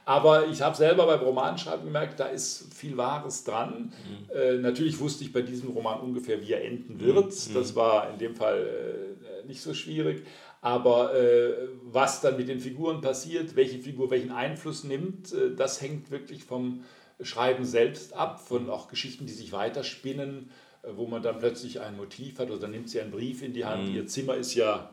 Aber 0.04 0.48
ich 0.48 0.62
habe 0.62 0.76
selber 0.76 1.06
beim 1.06 1.20
Romanschreiben 1.20 1.84
gemerkt, 1.84 2.18
da 2.18 2.26
ist 2.26 2.74
viel 2.74 2.96
Wahres 2.96 3.44
dran. 3.44 3.92
Mhm. 3.92 4.36
Äh, 4.36 4.54
natürlich 4.58 4.98
wusste 4.98 5.24
ich 5.24 5.32
bei 5.32 5.42
diesem 5.42 5.70
Roman 5.70 6.00
ungefähr, 6.00 6.40
wie 6.42 6.52
er 6.52 6.64
enden 6.64 7.00
wird. 7.00 7.26
Mhm. 7.26 7.54
Das 7.54 7.76
war 7.76 8.10
in 8.10 8.18
dem 8.18 8.34
Fall 8.34 9.14
äh, 9.44 9.46
nicht 9.46 9.60
so 9.60 9.74
schwierig. 9.74 10.24
Aber 10.60 11.14
äh, 11.14 11.52
was 11.84 12.20
dann 12.20 12.36
mit 12.36 12.48
den 12.48 12.58
Figuren 12.58 13.00
passiert, 13.00 13.54
welche 13.54 13.78
Figur 13.78 14.10
welchen 14.10 14.32
Einfluss 14.32 14.82
nimmt, 14.82 15.32
das 15.56 15.80
hängt 15.80 16.10
wirklich 16.10 16.42
vom 16.42 16.82
Schreiben 17.20 17.64
selbst 17.64 18.12
ab, 18.12 18.40
von 18.40 18.68
auch 18.68 18.88
Geschichten, 18.88 19.26
die 19.26 19.32
sich 19.32 19.52
weiterspinnen, 19.52 20.50
wo 20.96 21.06
man 21.06 21.22
dann 21.22 21.38
plötzlich 21.38 21.80
ein 21.80 21.96
Motiv 21.96 22.40
hat 22.40 22.50
oder 22.50 22.60
dann 22.60 22.72
nimmt 22.72 22.90
sie 22.90 23.00
einen 23.00 23.12
Brief 23.12 23.42
in 23.42 23.52
die 23.52 23.64
Hand. 23.64 23.88
Mhm. 23.88 23.94
Ihr 23.94 24.06
Zimmer 24.08 24.34
ist 24.34 24.54
ja 24.54 24.90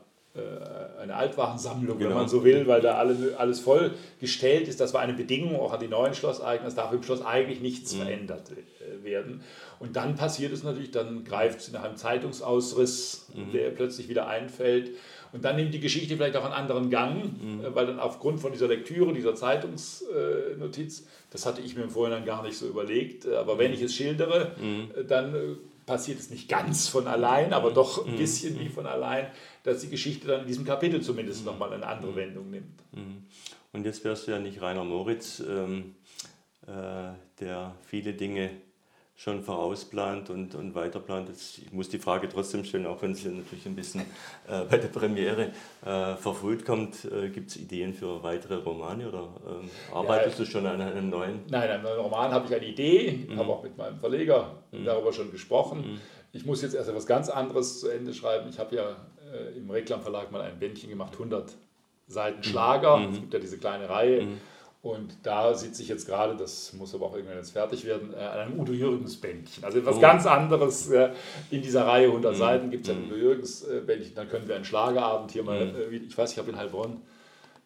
eine 1.02 1.16
Altwarensammlung, 1.16 1.98
genau. 1.98 2.10
wenn 2.10 2.18
man 2.18 2.28
so 2.28 2.44
will, 2.44 2.68
weil 2.68 2.82
da 2.82 2.96
alle, 2.96 3.36
alles 3.38 3.60
voll 3.60 3.92
gestellt 4.20 4.68
ist. 4.68 4.80
Das 4.80 4.94
war 4.94 5.02
eine 5.02 5.14
Bedingung 5.14 5.58
auch 5.60 5.72
an 5.72 5.80
die 5.80 5.88
neuen 5.88 6.14
Schlosseigner. 6.14 6.68
Es 6.68 6.76
darf 6.76 6.92
im 6.92 7.04
Schloss 7.04 7.24
eigentlich 7.24 7.62
nichts 7.62 7.94
mhm. 7.94 8.02
verändert 8.02 8.52
äh, 8.52 9.04
werden. 9.04 9.42
Und 9.80 9.96
dann 9.96 10.16
passiert 10.16 10.52
es 10.52 10.64
natürlich, 10.64 10.92
dann 10.92 11.24
greift 11.24 11.62
sie 11.62 11.72
nach 11.72 11.84
einem 11.84 11.96
Zeitungsausriss, 11.96 13.28
mhm. 13.34 13.52
der 13.54 13.70
plötzlich 13.70 14.10
wieder 14.10 14.28
einfällt. 14.28 14.92
Und 15.32 15.44
dann 15.44 15.58
nimmt 15.58 15.74
die 15.74 15.80
Geschichte 15.80 16.16
vielleicht 16.16 16.38
auch 16.38 16.46
einen 16.46 16.54
anderen 16.54 16.90
Gang, 16.90 17.24
mhm. 17.42 17.64
Äh, 17.64 17.76
weil 17.76 17.88
dann 17.88 18.00
aufgrund 18.00 18.40
von 18.40 18.52
dieser 18.52 18.68
Lektüre, 18.68 19.14
dieser 19.14 19.36
Zeitungsnotiz, 19.36 21.08
das 21.30 21.46
hatte 21.46 21.62
ich 21.62 21.76
mir 21.76 21.84
im 21.84 21.90
Vorhinein 21.90 22.26
gar 22.26 22.44
nicht 22.44 22.58
so 22.58 22.68
überlegt, 22.68 23.28
aber 23.28 23.58
wenn 23.58 23.72
mhm. 23.72 23.78
ich 23.78 23.84
es 23.84 23.96
schildere, 23.96 24.52
mhm. 24.60 25.08
dann 25.08 25.58
passiert 25.86 26.20
es 26.20 26.30
nicht 26.30 26.50
ganz 26.50 26.88
von 26.88 27.08
allein, 27.08 27.54
aber 27.54 27.72
doch 27.72 28.06
ein 28.06 28.14
mhm. 28.14 28.18
bisschen 28.18 28.60
wie 28.60 28.70
von 28.70 28.88
allein, 28.88 29.28
dass 29.66 29.82
die 29.82 29.90
Geschichte 29.90 30.28
dann 30.28 30.42
in 30.42 30.48
diesem 30.48 30.64
Kapitel 30.64 31.02
zumindest 31.02 31.42
mhm. 31.42 31.48
nochmal 31.48 31.74
eine 31.74 31.86
andere 31.86 32.16
Wendung 32.16 32.50
nimmt. 32.52 32.80
Mhm. 32.94 33.26
Und 33.74 33.86
jetzt 33.86 34.04
wärst 34.06 34.28
du 34.28 34.32
ja 34.32 34.40
nicht 34.40 34.62
Rainer 34.62 34.86
Moritz, 34.86 35.42
ähm, 35.42 35.96
äh, 36.68 37.14
der 37.40 37.76
viele 37.86 38.14
Dinge 38.14 38.52
schon 39.18 39.42
vorausplant 39.44 40.30
und, 40.30 40.56
und 40.56 40.76
weiterplant. 40.76 41.30
Jetzt, 41.30 41.60
ich 41.60 41.72
muss 41.72 41.90
die 41.90 42.00
Frage 42.00 42.28
trotzdem 42.28 42.64
stellen, 42.66 42.86
auch 42.86 43.02
wenn 43.02 43.16
sie 43.16 43.30
natürlich 43.30 43.66
ein 43.66 43.76
bisschen 43.76 44.02
äh, 44.48 44.66
bei 44.70 44.78
der 44.78 44.90
Premiere 44.90 45.52
äh, 45.86 46.16
verfrüht 46.16 46.66
kommt. 46.66 47.06
Äh, 47.06 47.30
Gibt 47.30 47.50
es 47.50 47.58
Ideen 47.58 47.94
für 47.94 48.22
weitere 48.24 48.56
Romane 48.56 49.08
oder 49.08 49.30
ähm, 49.48 49.70
arbeitest 49.94 50.40
ja, 50.40 50.46
du 50.46 50.52
schon 50.52 50.66
an 50.66 50.82
einem 50.82 51.10
neuen? 51.10 51.40
Nein, 51.50 51.70
an 51.70 51.86
einem 51.86 52.02
Roman 52.02 52.32
habe 52.32 52.46
ich 52.48 52.54
eine 52.54 52.66
Idee, 52.66 53.26
mhm. 53.28 53.40
habe 53.40 53.50
auch 53.50 53.64
mit 53.64 53.78
meinem 53.78 53.98
Verleger 53.98 54.64
mhm. 54.72 54.84
darüber 54.84 55.12
schon 55.12 55.32
gesprochen. 55.32 55.94
Mhm. 55.94 56.02
Ich 56.34 56.46
muss 56.46 56.62
jetzt 56.62 56.76
erst 56.76 56.90
etwas 56.90 57.08
ganz 57.08 57.30
anderes 57.30 57.80
zu 57.80 57.88
Ende 57.88 58.14
schreiben. 58.14 58.50
Ich 58.50 58.60
habe 58.60 58.76
ja 58.76 58.98
äh, 59.36 59.58
im 59.58 59.70
Reklamverlag 59.70 60.32
mal 60.32 60.42
ein 60.42 60.60
Bändchen 60.60 60.90
gemacht, 60.90 61.14
100 61.14 61.54
Seiten 62.08 62.44
Schlager. 62.44 62.98
Mhm. 62.98 63.14
Es 63.14 63.20
gibt 63.20 63.34
ja 63.34 63.40
diese 63.40 63.58
kleine 63.58 63.90
Reihe. 63.90 64.24
Mhm. 64.24 64.38
Und 64.82 65.18
da 65.24 65.56
sitze 65.56 65.82
ich 65.82 65.90
jetzt 65.90 66.06
gerade, 66.06 66.36
das 66.36 66.72
muss 66.74 66.94
aber 66.94 67.08
auch 67.08 67.16
irgendwann 67.16 67.38
jetzt 67.38 67.54
fertig 67.54 67.86
werden, 67.86 68.14
äh, 68.14 68.18
an 68.18 68.40
einem 68.40 68.60
Udo 68.60 68.72
Jürgens 68.72 69.20
Bändchen. 69.20 69.64
Also 69.64 69.80
etwas 69.80 69.96
oh. 69.96 70.00
ganz 70.00 70.28
anderes. 70.28 70.90
Äh, 70.92 71.10
in 71.50 71.64
dieser 71.64 71.88
Reihe 71.88 72.06
100 72.06 72.34
mm. 72.34 72.38
Seiten 72.38 72.70
gibt 72.70 72.88
es 72.88 72.94
ein 72.94 73.06
Udo 73.08 73.16
Jürgens 73.16 73.64
äh, 73.64 73.82
Bändchen. 73.82 74.14
Dann 74.14 74.30
können 74.30 74.48
wir 74.48 74.56
einen 74.56 74.66
Schlagerabend 74.66 75.32
hier 75.32 75.42
mal, 75.42 75.66
mm. 75.66 75.94
ich 76.08 76.16
weiß, 76.16 76.34
ich 76.34 76.38
habe 76.38 76.52
in 76.52 76.58
Heilbronn 76.58 77.02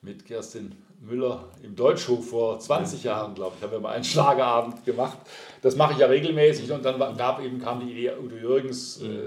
mit 0.02 0.26
Kerstin 0.26 0.72
Müller 1.02 1.46
im 1.62 1.76
Deutschhof 1.76 2.30
vor 2.30 2.60
20 2.60 3.04
Jahren, 3.04 3.36
glaube 3.36 3.56
ich, 3.58 3.64
haben 3.64 3.72
wir 3.72 3.80
mal 3.80 3.92
einen 3.92 4.04
Schlagerabend 4.04 4.86
gemacht. 4.86 5.18
Das 5.62 5.76
mache 5.76 5.94
ich 5.94 6.00
ja 6.00 6.08
regelmäßig 6.08 6.72
und 6.72 6.84
dann 6.84 7.18
gab 7.18 7.44
eben, 7.44 7.60
kam 7.60 7.80
die 7.80 7.92
Idee, 7.92 8.14
Udo 8.22 8.36
Jürgens, 8.36 9.02
mhm. 9.02 9.20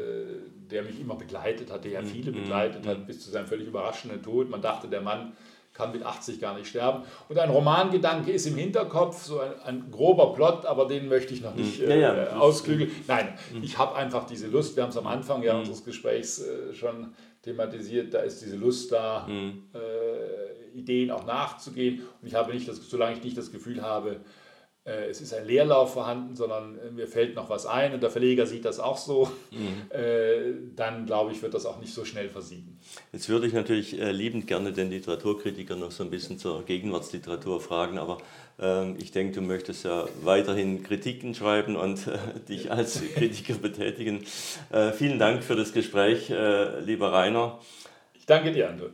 Der 0.72 0.82
mich 0.82 1.00
immer 1.00 1.14
begleitet 1.14 1.70
hat, 1.70 1.85
der 1.85 1.92
ja 1.92 2.02
viele 2.02 2.32
begleitet 2.32 2.87
hat, 2.87 3.06
bis 3.06 3.20
zu 3.20 3.30
seinem 3.30 3.46
völlig 3.46 3.68
überraschenden 3.68 4.22
Tod. 4.22 4.50
Man 4.50 4.62
dachte, 4.62 4.88
der 4.88 5.00
Mann 5.00 5.32
kann 5.74 5.92
mit 5.92 6.02
80 6.02 6.40
gar 6.40 6.56
nicht 6.56 6.66
sterben. 6.66 7.02
Und 7.28 7.38
ein 7.38 7.50
Romangedanke 7.50 8.30
ist 8.30 8.46
im 8.46 8.56
Hinterkopf, 8.56 9.22
so 9.22 9.40
ein, 9.40 9.52
ein 9.64 9.90
grober 9.90 10.35
Plot, 10.35 10.66
aber 10.66 10.87
den 10.87 11.08
möchte 11.08 11.32
ich 11.32 11.40
noch 11.40 11.54
nicht 11.54 11.80
äh, 11.80 12.00
ja, 12.00 12.14
ja. 12.14 12.37
ausklügeln. 12.37 12.90
Nein, 13.06 13.38
mhm. 13.54 13.62
ich 13.62 13.78
habe 13.78 13.94
einfach 13.96 14.26
diese 14.26 14.48
Lust, 14.48 14.76
wir 14.76 14.82
haben 14.82 14.90
es 14.90 14.96
am 14.96 15.06
Anfang 15.06 15.42
ja 15.42 15.54
mhm. 15.54 15.61
unseres 15.61 15.85
Gesprächs 15.85 16.40
äh, 16.40 16.74
schon 16.74 17.14
thematisiert, 17.42 18.12
da 18.12 18.20
ist 18.20 18.42
diese 18.42 18.56
Lust 18.56 18.92
da, 18.92 19.26
mhm. 19.26 19.64
äh, 19.74 20.78
Ideen 20.78 21.11
auch 21.11 21.26
nachzugehen. 21.26 22.02
Und 22.20 22.28
ich 22.28 22.35
habe 22.35 22.52
nicht 22.52 22.68
das, 22.68 22.76
solange 22.88 23.16
ich 23.16 23.24
nicht 23.24 23.37
das 23.37 23.50
Gefühl 23.50 23.82
habe, 23.82 24.11
äh, 24.11 24.16
es 24.85 25.21
ist 25.21 25.33
ein 25.33 25.47
Leerlauf 25.47 25.92
vorhanden, 25.92 26.35
sondern 26.35 26.77
äh, 26.77 26.90
mir 26.90 27.07
fällt 27.07 27.37
noch 27.37 27.49
was 27.49 27.66
ein 27.66 27.95
und 27.95 28.03
der 28.03 28.11
Verleger 28.11 28.47
sieht 28.47 28.64
das 28.64 28.81
auch 28.81 28.97
so, 28.97 29.31
mhm. 29.51 29.83
Äh, 29.92 30.55
dann 30.75 31.07
glaube 31.07 31.33
ich, 31.33 31.42
wird 31.42 31.53
das 31.55 31.66
auch 31.66 31.79
nicht 31.79 31.92
so 31.92 32.05
schnell 32.05 32.29
versiegen. 32.29 32.79
Jetzt 33.12 33.29
würde 33.29 33.47
ich 33.47 33.53
natürlich 33.53 33.92
liebend 33.92 34.47
gerne 34.47 34.73
den 34.73 34.90
Literaturkritiker 34.90 35.77
noch 35.77 35.90
so 35.90 36.03
ein 36.03 36.11
bisschen 36.11 36.38
zur 36.38 36.64
Gegenwartsliteratur 36.64 37.61
fragen, 37.61 37.99
aber 37.99 38.18
ähm, 38.59 38.97
ich 38.99 39.12
denke, 39.12 39.35
du 39.35 39.42
möchtest 39.42 39.85
ja 39.85 40.07
weiterhin 40.23 40.83
Kritiken 40.83 41.35
schreiben 41.35 41.77
und 41.77 42.07
dich 42.49 42.71
als 42.71 43.03
Kritiker 43.14 43.55
betätigen. 43.55 44.25
vielen 44.95 45.18
Dank 45.18 45.45
für 45.45 45.57
das 45.57 45.73
Gespräch, 45.73 46.33
lieber 46.85 47.12
Rainer. 47.12 47.59
Ich 48.14 48.27
danke 48.27 48.53
dir, 48.53 48.71
Anton. 48.71 48.92